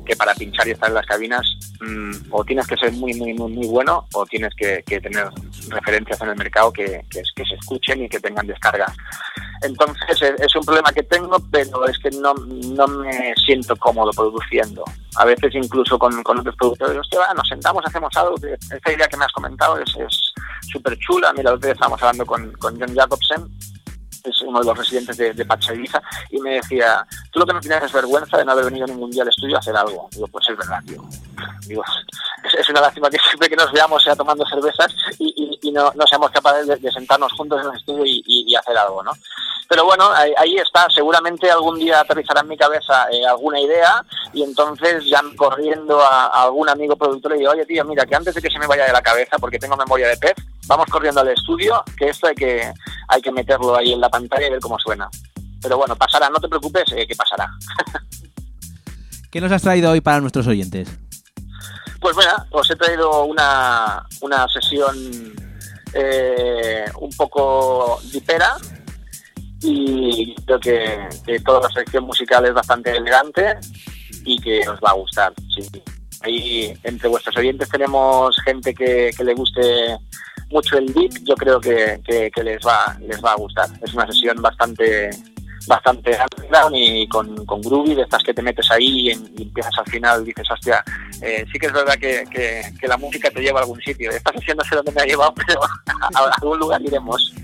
que 0.05 0.17
para 0.17 0.35
pinchar 0.35 0.69
y 0.69 0.73
estar 0.73 0.89
en 0.89 0.95
las 0.95 1.07
cabinas 1.07 1.47
mm, 1.81 2.13
o 2.31 2.45
tienes 2.45 2.67
que 2.67 2.77
ser 2.77 2.93
muy, 2.93 3.15
muy, 3.15 3.35
muy, 3.35 3.53
muy 3.53 3.67
bueno 3.67 4.07
o 4.13 4.27
tienes 4.27 4.55
que, 4.55 4.83
que 4.87 5.01
tener 5.01 5.29
referencias 5.69 6.21
en 6.21 6.29
el 6.29 6.37
mercado 6.37 6.73
que, 6.73 7.03
que, 7.11 7.23
se 7.45 7.55
escuchen 7.55 8.03
y 8.03 8.09
que 8.09 8.21
tengan 8.21 8.47
descargas. 8.47 8.95
Entonces 9.63 10.23
es, 10.39 10.55
un 10.55 10.65
problema 10.65 10.93
que 10.93 11.03
tengo, 11.03 11.37
pero 11.51 11.87
es 11.89 11.99
que 11.99 12.11
no, 12.11 12.35
no 12.35 12.87
me 12.87 13.35
siento 13.45 13.75
cómodo 13.77 14.11
produciendo. 14.13 14.85
A 15.17 15.25
veces 15.25 15.55
incluso 15.55 15.99
con, 15.99 16.23
con 16.23 16.39
otros 16.39 16.55
productores, 16.57 16.97
va, 16.97 17.35
nos 17.35 17.49
sentamos, 17.49 17.85
hacemos 17.85 18.15
algo. 18.17 18.37
Esta 18.71 18.93
idea 18.93 19.09
que 19.09 19.17
me 19.17 19.25
has 19.25 19.33
comentado 19.33 19.79
es 19.79 19.91
súper 20.71 20.97
chula. 20.99 21.33
Mira, 21.33 21.51
el 21.51 21.57
otro 21.57 21.67
día 21.67 21.73
estábamos 21.73 22.03
hablando 22.03 22.27
con, 22.27 22.53
con 22.53 22.79
John 22.79 22.95
Jacobsen, 22.95 23.49
es 24.29 24.41
uno 24.43 24.61
de 24.61 24.67
los 24.67 24.79
residentes 24.79 25.17
de, 25.17 25.33
de 25.33 25.47
y 26.31 26.41
me 26.41 26.55
decía, 26.55 27.07
tú 27.31 27.41
lo 27.41 27.47
que 27.47 27.53
no 27.53 27.61
tienes 27.61 27.83
es 27.85 27.93
vergüenza 27.93 28.39
de 28.39 28.45
no 28.45 28.53
haber 28.53 28.67
venido 28.67 28.87
ningún 28.87 29.11
día 29.11 29.23
al 29.23 29.29
estudio 29.29 29.57
a 29.57 29.59
hacer 29.59 29.77
algo. 29.77 30.09
Digo, 30.13 30.29
pues 30.29 30.49
es 30.49 30.57
verdad, 30.57 30.81
tío. 30.87 31.03
Digo, 31.67 31.83
es, 32.59 32.69
una 32.69 32.81
lástima 32.81 33.11
que 33.11 33.19
siempre 33.19 33.49
que 33.49 33.57
nos 33.57 33.73
veamos 33.73 34.03
sea 34.03 34.17
tomando 34.17 34.45
cervezas 34.47 34.95
y, 35.19 35.71
no, 35.73 35.93
no 35.95 36.07
seamos 36.07 36.31
capaces 36.31 36.67
de, 36.67 36.91
sentarnos 36.91 37.33
juntos 37.33 37.61
en 37.63 37.71
el 37.71 37.77
estudio 37.77 38.05
y- 38.07 38.23
y 38.27 38.55
hacer 38.57 38.77
algo, 38.77 39.03
¿no? 39.03 39.13
Pero 39.69 39.85
bueno, 39.85 40.11
ahí, 40.13 40.33
ahí 40.39 40.57
está. 40.57 40.87
Seguramente 40.95 41.51
algún 41.51 41.79
día 41.79 42.01
aterrizará 42.01 42.41
en 42.41 42.49
mi 42.49 42.57
cabeza 42.57 43.07
eh, 43.13 43.27
alguna 43.27 43.61
idea 43.61 44.03
y 44.33 44.43
entonces 44.43 45.05
ya 45.05 45.23
corriendo 45.37 46.01
a, 46.01 46.27
a 46.27 46.45
algún 46.45 46.69
amigo 46.71 46.97
productor 46.97 47.33
le 47.33 47.39
digo, 47.39 47.51
oye 47.51 47.67
tío, 47.67 47.85
mira, 47.85 48.07
que 48.07 48.17
antes 48.17 48.35
de 48.35 48.41
que 48.41 48.51
se 48.51 48.59
me 48.59 48.67
vaya 48.67 48.87
de 48.87 48.93
la 48.93 49.03
cabeza, 49.03 49.37
porque 49.39 49.59
tengo 49.59 49.77
memoria 49.77 50.09
de 50.09 50.17
pez, 50.17 50.35
vamos 50.67 50.87
corriendo 50.87 51.21
al 51.21 51.29
estudio, 51.29 51.83
que 51.99 52.09
esto 52.09 52.29
hay 52.29 52.35
que, 52.35 52.73
hay 53.09 53.21
que 53.21 53.31
meterlo 53.31 53.77
ahí 53.77 53.93
en 53.93 54.01
la 54.01 54.09
pantalla 54.09 54.47
y 54.47 54.51
ver 54.51 54.61
cómo 54.61 54.79
suena. 54.79 55.09
Pero 55.61 55.77
bueno, 55.77 55.97
pasará, 55.97 56.31
no 56.31 56.39
te 56.39 56.49
preocupes, 56.49 56.85
eh, 56.97 57.07
que 57.07 57.15
pasará. 57.15 57.51
¿Qué 59.31 59.41
nos 59.41 59.53
has 59.53 59.61
traído 59.61 59.91
hoy 59.91 60.01
para 60.01 60.21
nuestros 60.21 60.47
oyentes? 60.47 60.89
Pues 62.01 62.17
mira, 62.17 62.47
os 62.51 62.71
he 62.71 62.77
traído 62.77 63.25
una, 63.25 64.07
una 64.21 64.47
sesión 64.49 64.97
eh, 65.93 66.85
un 67.01 67.11
poco 67.11 68.01
dipera 68.13 68.57
y 69.63 70.35
creo 70.47 70.61
que, 70.61 71.09
que 71.27 71.41
toda 71.41 71.61
la 71.61 71.71
sección 71.71 72.05
musical 72.05 72.45
es 72.47 72.55
bastante 72.55 72.97
elegante 72.97 73.57
y 74.25 74.39
que 74.41 74.61
os 74.69 74.79
va 74.81 74.91
a 74.91 74.95
gustar. 74.95 75.33
Ahí 76.23 76.73
entre 76.83 77.09
vuestros 77.09 77.37
oyentes 77.37 77.69
tenemos 77.69 78.37
gente 78.45 78.75
que, 78.75 79.11
le 79.19 79.35
guste 79.35 79.97
mucho 80.51 80.79
el 80.79 80.93
beat, 80.93 81.13
yo 81.25 81.35
creo 81.35 81.61
que, 81.61 82.01
les 82.43 82.61
va 82.67 82.97
les 83.01 83.23
va 83.23 83.33
a 83.33 83.37
gustar. 83.37 83.69
Es 83.83 83.95
una 83.95 84.07
sesión 84.07 84.41
bastante 84.41 85.11
bastante 85.67 86.17
underground 86.17 86.75
y 86.75 87.07
con, 87.09 87.45
con 87.45 87.61
groovy, 87.61 87.95
de 87.95 88.03
estas 88.03 88.23
que 88.23 88.33
te 88.33 88.41
metes 88.41 88.71
ahí 88.71 89.11
y, 89.11 89.43
empiezas 89.43 89.77
al 89.77 89.87
final, 89.87 90.25
dices, 90.25 90.51
hostia, 90.51 90.83
eh, 91.21 91.45
sí 91.53 91.59
que 91.59 91.67
es 91.67 91.73
verdad 91.73 91.95
que, 91.99 92.63
la 92.87 92.97
música 92.97 93.31
te 93.31 93.43
lleva 93.43 93.61
a 93.61 93.63
algún 93.65 93.81
sitio. 93.81 94.11
Esta 94.11 94.33
sesión 94.33 94.57
no 94.57 94.65
sé 94.65 94.77
dónde 94.77 94.93
me 94.93 95.03
ha 95.03 95.05
llevado, 95.05 95.35
pero 95.47 95.61
a 95.63 96.31
algún 96.41 96.59
lugar 96.59 96.81
iremos. 96.81 97.35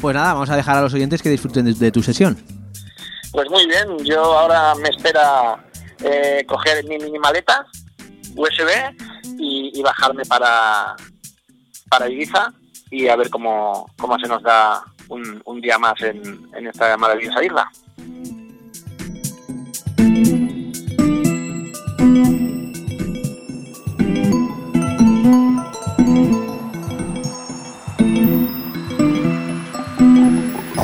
Pues 0.00 0.14
nada, 0.14 0.32
vamos 0.32 0.48
a 0.48 0.56
dejar 0.56 0.78
a 0.78 0.82
los 0.82 0.94
oyentes 0.94 1.22
que 1.22 1.28
disfruten 1.28 1.78
de, 1.78 1.92
tu 1.92 2.02
sesión. 2.02 2.38
Pues 3.32 3.50
muy 3.50 3.66
bien, 3.66 3.98
yo 4.04 4.22
ahora 4.22 4.74
me 4.76 4.88
espera 4.88 5.62
eh, 6.02 6.44
coger 6.46 6.84
mi 6.86 6.98
mini 6.98 7.18
maleta 7.18 7.66
USB 8.34 8.68
y, 9.38 9.82
bajarme 9.82 10.24
para, 10.24 10.96
para 11.88 12.08
Ibiza 12.08 12.52
y 12.90 13.08
a 13.08 13.16
ver 13.16 13.28
cómo, 13.28 13.90
cómo 13.98 14.18
se 14.18 14.26
nos 14.26 14.42
da 14.42 14.82
un, 15.08 15.42
un 15.44 15.60
día 15.60 15.78
más 15.78 16.00
en, 16.00 16.48
en 16.54 16.66
esta 16.66 16.96
maravillosa 16.96 17.44
isla. 17.44 17.70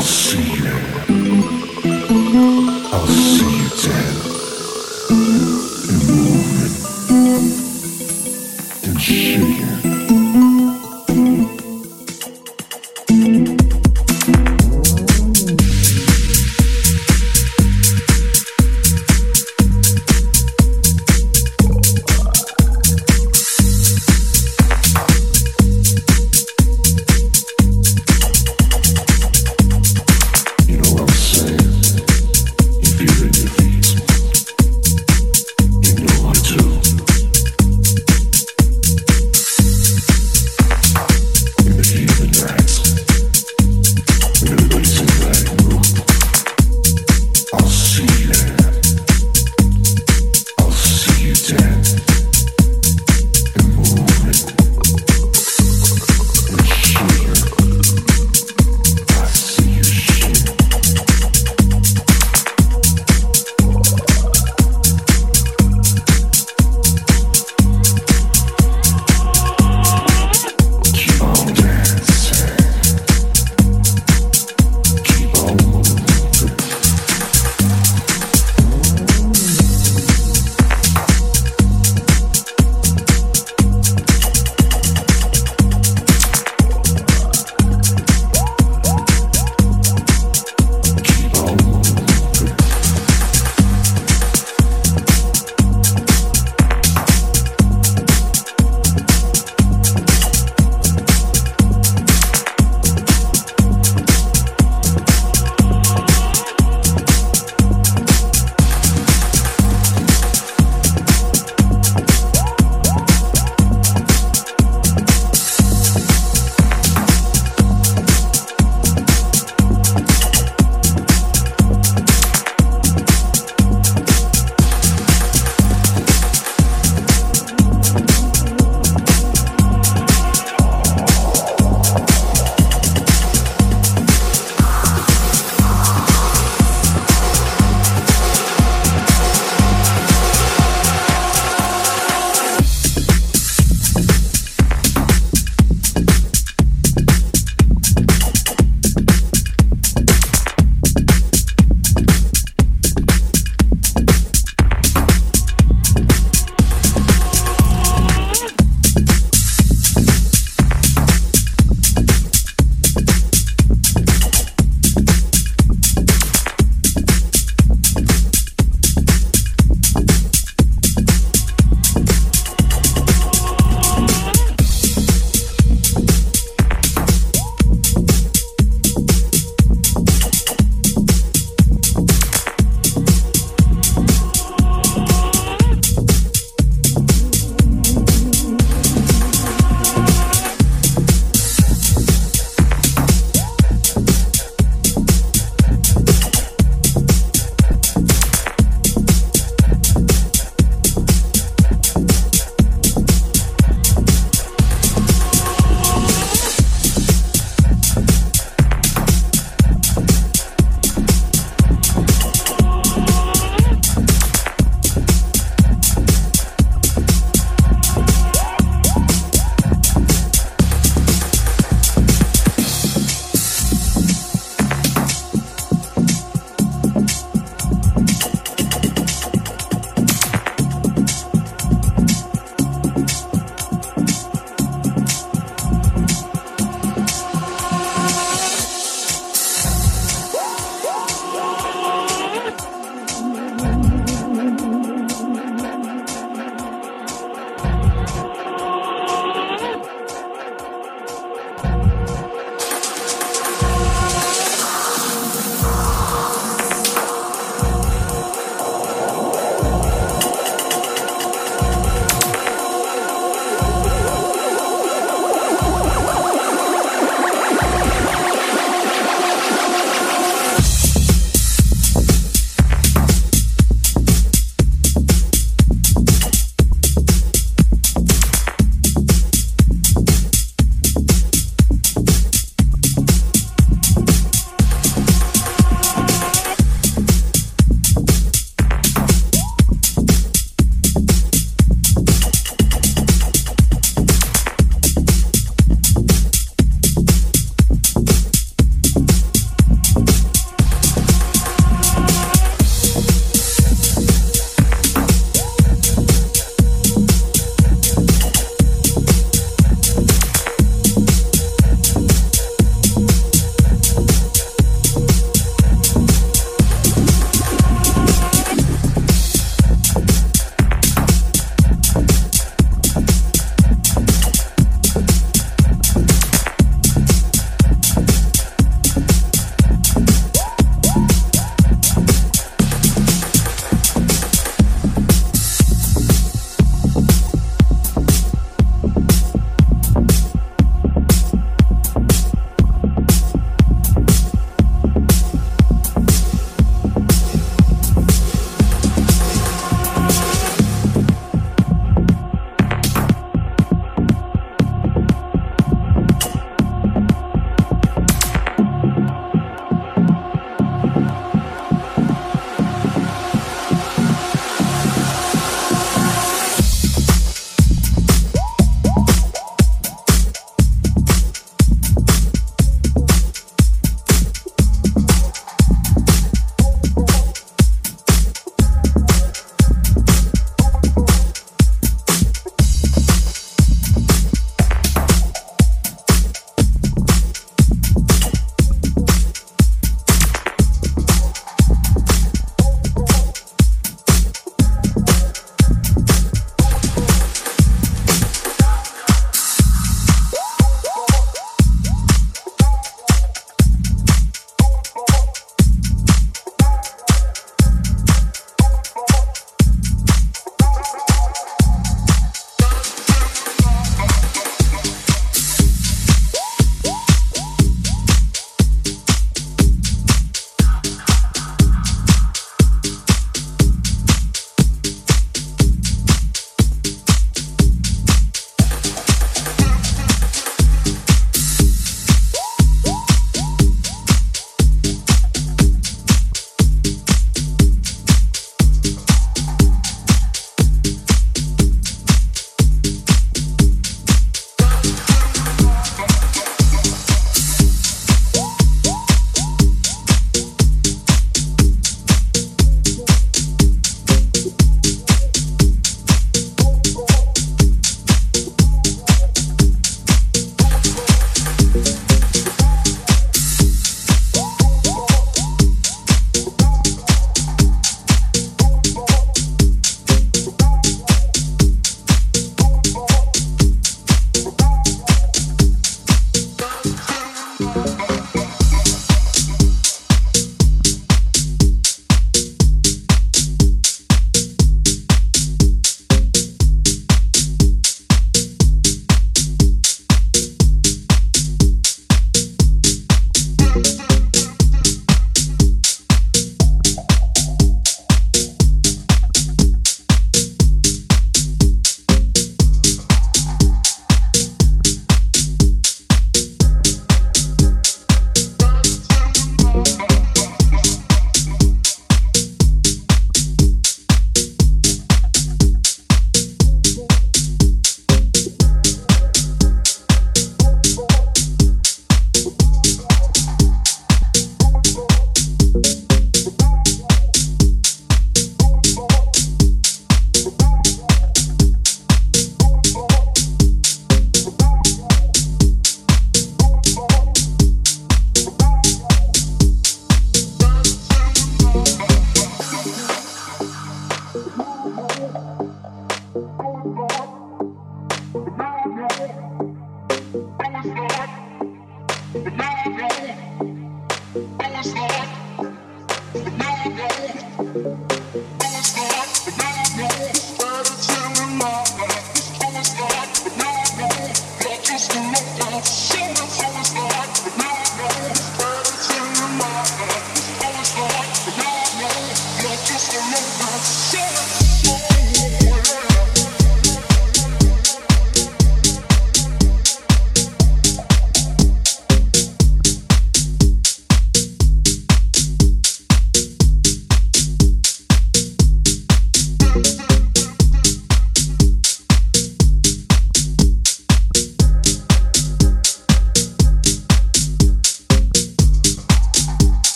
I'll 0.00 0.06
see 0.06 0.54
you. 0.54 0.72
I'll 2.90 3.06
see 3.06 3.58
you 3.58 3.59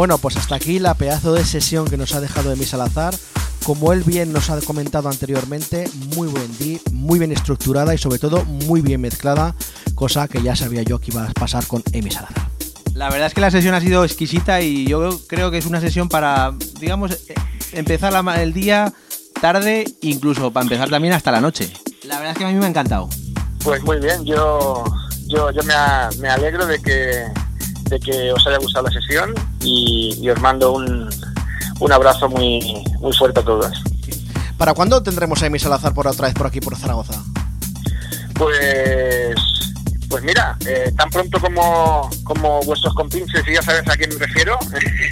Bueno, 0.00 0.16
pues 0.16 0.38
hasta 0.38 0.54
aquí 0.54 0.78
la 0.78 0.94
pedazo 0.94 1.34
de 1.34 1.44
sesión 1.44 1.86
que 1.86 1.98
nos 1.98 2.14
ha 2.14 2.22
dejado 2.22 2.50
Emi 2.50 2.64
Salazar. 2.64 3.14
Como 3.66 3.92
él 3.92 4.02
bien 4.02 4.32
nos 4.32 4.48
ha 4.48 4.58
comentado 4.62 5.10
anteriormente, 5.10 5.90
muy 6.16 6.26
buen 6.26 6.56
día, 6.56 6.78
muy 6.90 7.18
bien 7.18 7.32
estructurada 7.32 7.94
y 7.94 7.98
sobre 7.98 8.18
todo 8.18 8.42
muy 8.46 8.80
bien 8.80 9.02
mezclada, 9.02 9.54
cosa 9.94 10.26
que 10.26 10.42
ya 10.42 10.56
sabía 10.56 10.80
yo 10.84 11.00
que 11.00 11.10
iba 11.10 11.26
a 11.26 11.32
pasar 11.34 11.66
con 11.66 11.82
Emi 11.92 12.10
Salazar. 12.10 12.48
La 12.94 13.10
verdad 13.10 13.26
es 13.26 13.34
que 13.34 13.42
la 13.42 13.50
sesión 13.50 13.74
ha 13.74 13.80
sido 13.82 14.02
exquisita 14.02 14.62
y 14.62 14.86
yo 14.86 15.20
creo 15.26 15.50
que 15.50 15.58
es 15.58 15.66
una 15.66 15.82
sesión 15.82 16.08
para, 16.08 16.54
digamos, 16.80 17.10
eh, 17.10 17.34
empezar 17.72 18.14
el 18.38 18.54
día 18.54 18.94
tarde, 19.38 19.84
incluso 20.00 20.50
para 20.50 20.64
empezar 20.64 20.88
también 20.88 21.12
hasta 21.12 21.30
la 21.30 21.42
noche. 21.42 21.70
La 22.04 22.14
verdad 22.16 22.32
es 22.32 22.38
que 22.38 22.44
a 22.46 22.48
mí 22.48 22.54
me 22.54 22.64
ha 22.64 22.68
encantado. 22.70 23.10
Pues 23.62 23.82
muy 23.82 24.00
bien, 24.00 24.24
yo, 24.24 24.82
yo, 25.26 25.50
yo 25.50 25.62
me, 25.64 25.74
a- 25.74 26.08
me 26.20 26.30
alegro 26.30 26.64
de 26.64 26.80
que, 26.80 27.26
de 27.90 28.00
que 28.00 28.32
os 28.32 28.46
haya 28.46 28.58
gustado 28.58 28.86
la 28.86 28.92
sesión 28.92 29.34
y, 29.62 30.16
y 30.20 30.30
os 30.30 30.40
mando 30.40 30.72
un, 30.72 31.10
un 31.80 31.92
abrazo 31.92 32.28
muy, 32.28 32.84
muy 33.00 33.12
fuerte 33.12 33.40
a 33.40 33.42
todos. 33.42 33.82
¿Para 34.56 34.74
cuándo 34.74 35.02
tendremos 35.02 35.42
a 35.42 35.46
Emi 35.46 35.58
Salazar 35.58 35.92
por 35.94 36.06
otra 36.06 36.26
vez 36.28 36.34
por 36.34 36.46
aquí 36.46 36.60
por 36.60 36.76
Zaragoza? 36.76 37.22
Pues, 38.34 39.34
pues 40.10 40.24
mira, 40.24 40.56
eh, 40.66 40.92
tan 40.96 41.08
pronto 41.08 41.40
como, 41.40 42.10
como 42.24 42.60
vuestros 42.62 42.92
compinches, 42.94 43.46
y 43.46 43.54
ya 43.54 43.62
sabes 43.62 43.88
a 43.88 43.96
quién 43.96 44.10
me 44.10 44.26
refiero, 44.26 44.58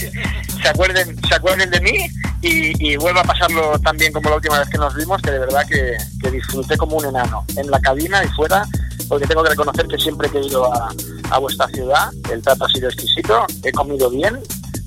se 0.63 0.69
acuerden, 0.69 1.17
se 1.27 1.35
acuerden 1.37 1.71
de 1.71 1.81
mí, 1.81 2.11
y, 2.43 2.91
y 2.91 2.97
vuelvo 2.97 3.21
a 3.21 3.23
pasarlo 3.23 3.79
tan 3.79 3.97
bien 3.97 4.13
como 4.13 4.29
la 4.29 4.37
última 4.37 4.59
vez 4.59 4.69
que 4.69 4.77
nos 4.77 4.95
vimos, 4.97 5.23
que 5.23 5.31
de 5.31 5.39
verdad 5.39 5.65
que, 5.69 5.97
disfruté 6.31 6.77
como 6.77 6.97
un 6.97 7.07
enano, 7.07 7.45
en 7.57 7.71
la 7.71 7.81
cabina 7.81 8.23
y 8.25 8.29
fuera, 8.31 8.67
porque 9.09 9.27
tengo 9.27 9.45
que 9.45 9.51
reconocer 9.51 9.87
que 9.87 9.99
siempre 9.99 10.29
que 10.29 10.39
he 10.39 10.47
ido 10.47 10.71
a, 10.75 10.93
a 11.31 11.39
vuestra 11.39 11.69
ciudad, 11.69 12.11
el 12.33 12.43
trato 12.43 12.65
ha 12.65 12.69
sido 12.69 12.89
exquisito, 12.89 13.47
he 13.63 13.71
comido 13.71 14.11
bien, 14.11 14.37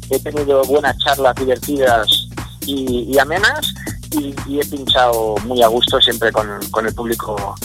he 0.10 0.20
tenido 0.20 0.62
buenas 0.66 0.98
charlas 0.98 1.36
divertidas 1.36 2.28
y, 2.66 3.18
amenas, 3.18 3.74
y, 4.12 4.60
he 4.60 4.66
pinchado 4.66 5.36
muy 5.46 5.64
a 5.64 5.68
gusto 5.68 6.02
siempre 6.02 6.34
con, 6.34 6.48
con 6.70 6.86
el 6.86 6.94
público 6.94 7.56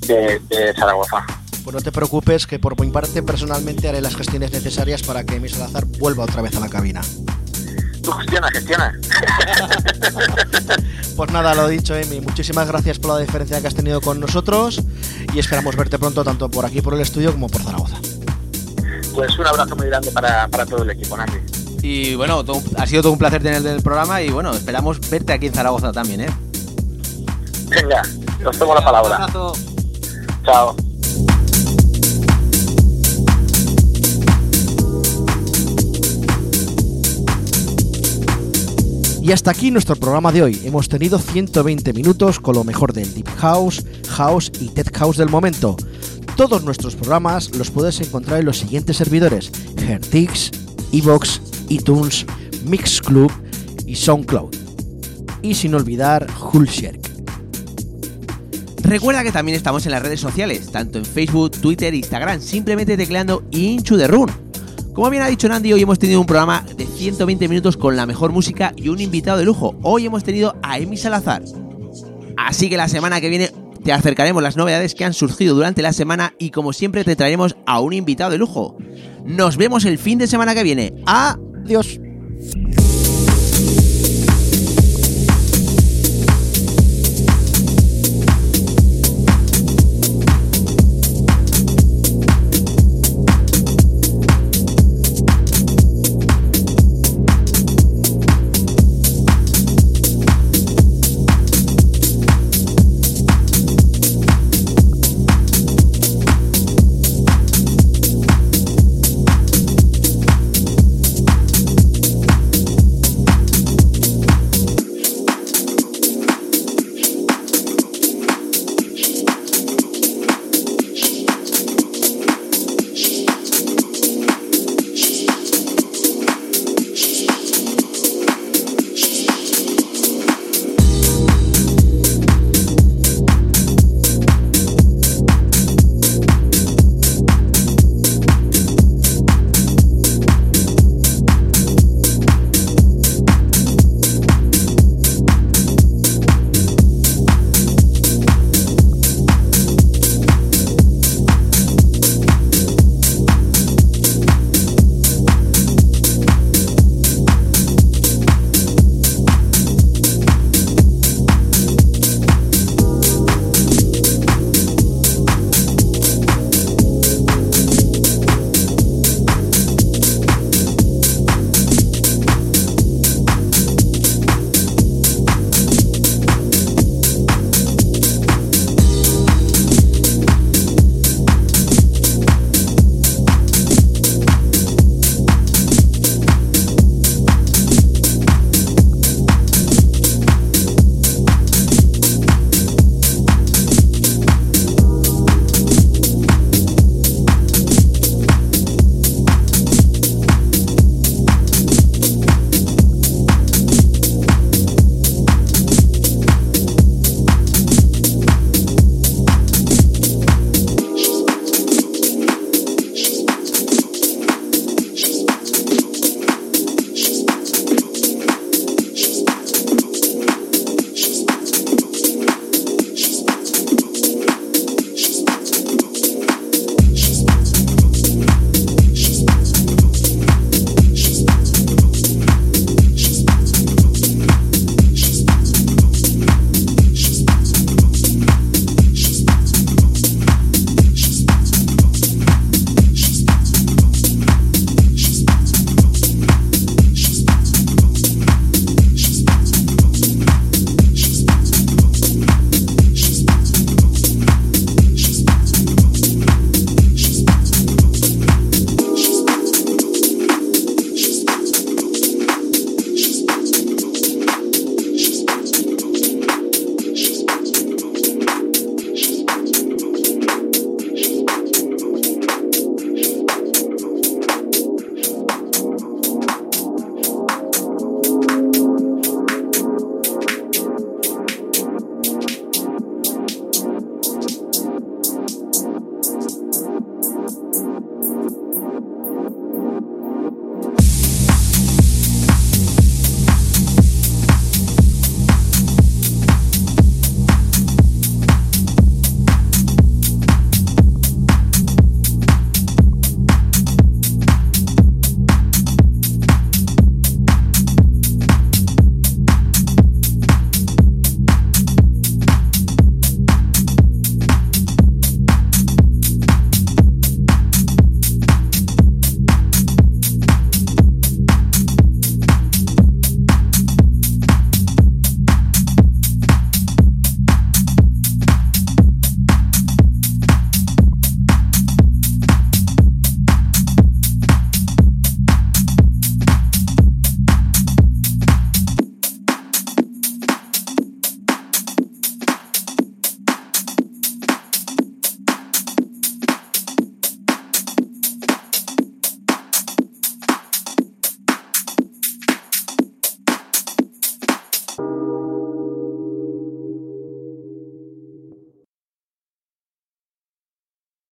de 0.00 0.74
Zaragoza. 0.76 1.24
Pues 1.64 1.74
no 1.74 1.80
te 1.80 1.92
preocupes 1.92 2.46
que 2.46 2.58
por 2.58 2.78
mi 2.80 2.90
parte 2.90 3.22
personalmente 3.22 3.88
haré 3.88 4.00
las 4.00 4.16
gestiones 4.16 4.50
necesarias 4.52 5.02
para 5.02 5.24
que 5.24 5.38
mi 5.38 5.48
Salazar 5.48 5.84
vuelva 5.86 6.24
otra 6.24 6.42
vez 6.42 6.56
a 6.56 6.60
la 6.60 6.68
cabina. 6.68 7.00
Tú 8.02 8.10
gestiona, 8.12 8.48
gestiona. 8.50 8.92
Pues 11.14 11.30
nada, 11.30 11.54
lo 11.54 11.68
dicho, 11.68 11.94
Emi, 11.94 12.22
muchísimas 12.22 12.66
gracias 12.66 12.98
por 12.98 13.12
la 13.12 13.18
diferencia 13.20 13.60
que 13.60 13.66
has 13.66 13.74
tenido 13.74 14.00
con 14.00 14.18
nosotros 14.18 14.80
y 15.34 15.38
esperamos 15.38 15.76
verte 15.76 15.98
pronto 15.98 16.24
tanto 16.24 16.48
por 16.50 16.64
aquí 16.64 16.80
por 16.80 16.94
el 16.94 17.00
estudio 17.02 17.32
como 17.32 17.48
por 17.48 17.60
Zaragoza. 17.62 17.98
Pues 19.14 19.38
un 19.38 19.46
abrazo 19.46 19.76
muy 19.76 19.88
grande 19.88 20.10
para, 20.10 20.48
para 20.48 20.64
todo 20.64 20.82
el 20.84 20.90
equipo, 20.90 21.14
Nandi. 21.18 21.36
Y 21.82 22.14
bueno, 22.14 22.42
todo- 22.42 22.62
ha 22.78 22.86
sido 22.86 23.02
todo 23.02 23.12
un 23.12 23.18
placer 23.18 23.42
tener 23.42 23.64
el 23.66 23.82
programa 23.82 24.22
y 24.22 24.30
bueno, 24.30 24.52
esperamos 24.52 24.98
verte 25.10 25.34
aquí 25.34 25.48
en 25.48 25.52
Zaragoza 25.52 25.92
también, 25.92 26.22
¿eh? 26.22 26.30
Venga, 27.68 28.00
os 28.46 28.58
tomo 28.58 28.74
la 28.74 28.82
palabra. 28.82 29.26
Chao. 30.46 30.74
Y 39.22 39.30
hasta 39.30 39.52
aquí 39.52 39.70
nuestro 39.70 39.94
programa 39.94 40.32
de 40.32 40.42
hoy. 40.42 40.60
Hemos 40.64 40.88
tenido 40.88 41.16
120 41.16 41.92
minutos 41.92 42.40
con 42.40 42.56
lo 42.56 42.64
mejor 42.64 42.92
del 42.92 43.14
Deep 43.14 43.28
House, 43.36 43.84
House 44.08 44.50
y 44.60 44.68
Tech 44.70 44.92
House 44.98 45.16
del 45.16 45.28
momento. 45.28 45.76
Todos 46.36 46.64
nuestros 46.64 46.96
programas 46.96 47.54
los 47.54 47.70
puedes 47.70 48.00
encontrar 48.00 48.40
en 48.40 48.46
los 48.46 48.58
siguientes 48.58 48.96
servidores: 48.96 49.52
Hertix, 49.76 50.50
Evox, 50.90 51.40
iTunes, 51.68 52.26
Mixclub 52.66 53.30
y 53.86 53.94
SoundCloud. 53.94 54.56
Y 55.40 55.54
sin 55.54 55.76
olvidar 55.76 56.26
Hulshirk. 56.52 57.08
Recuerda 58.82 59.22
que 59.22 59.30
también 59.30 59.56
estamos 59.56 59.86
en 59.86 59.92
las 59.92 60.02
redes 60.02 60.18
sociales, 60.18 60.72
tanto 60.72 60.98
en 60.98 61.04
Facebook, 61.04 61.52
Twitter 61.52 61.94
e 61.94 61.98
Instagram, 61.98 62.40
simplemente 62.40 62.96
tecleando 62.96 63.44
Into 63.52 63.96
the 63.96 64.08
Room. 64.08 64.28
Como 64.92 65.08
bien 65.08 65.22
ha 65.22 65.28
dicho 65.28 65.48
Nandi, 65.48 65.72
hoy 65.72 65.80
hemos 65.80 65.98
tenido 65.98 66.20
un 66.20 66.26
programa 66.26 66.66
de 66.76 66.84
120 66.84 67.48
minutos 67.48 67.78
con 67.78 67.96
la 67.96 68.04
mejor 68.04 68.30
música 68.30 68.74
y 68.76 68.90
un 68.90 69.00
invitado 69.00 69.38
de 69.38 69.46
lujo. 69.46 69.74
Hoy 69.80 70.04
hemos 70.04 70.22
tenido 70.22 70.54
a 70.62 70.78
Emi 70.78 70.98
Salazar. 70.98 71.42
Así 72.36 72.68
que 72.68 72.76
la 72.76 72.88
semana 72.88 73.18
que 73.22 73.30
viene 73.30 73.50
te 73.82 73.92
acercaremos 73.92 74.42
las 74.42 74.58
novedades 74.58 74.94
que 74.94 75.06
han 75.06 75.14
surgido 75.14 75.54
durante 75.54 75.80
la 75.80 75.94
semana 75.94 76.34
y 76.38 76.50
como 76.50 76.74
siempre 76.74 77.04
te 77.04 77.16
traeremos 77.16 77.56
a 77.64 77.80
un 77.80 77.94
invitado 77.94 78.32
de 78.32 78.38
lujo. 78.38 78.76
Nos 79.24 79.56
vemos 79.56 79.86
el 79.86 79.96
fin 79.96 80.18
de 80.18 80.26
semana 80.26 80.54
que 80.54 80.62
viene. 80.62 80.92
Adiós. 81.06 81.98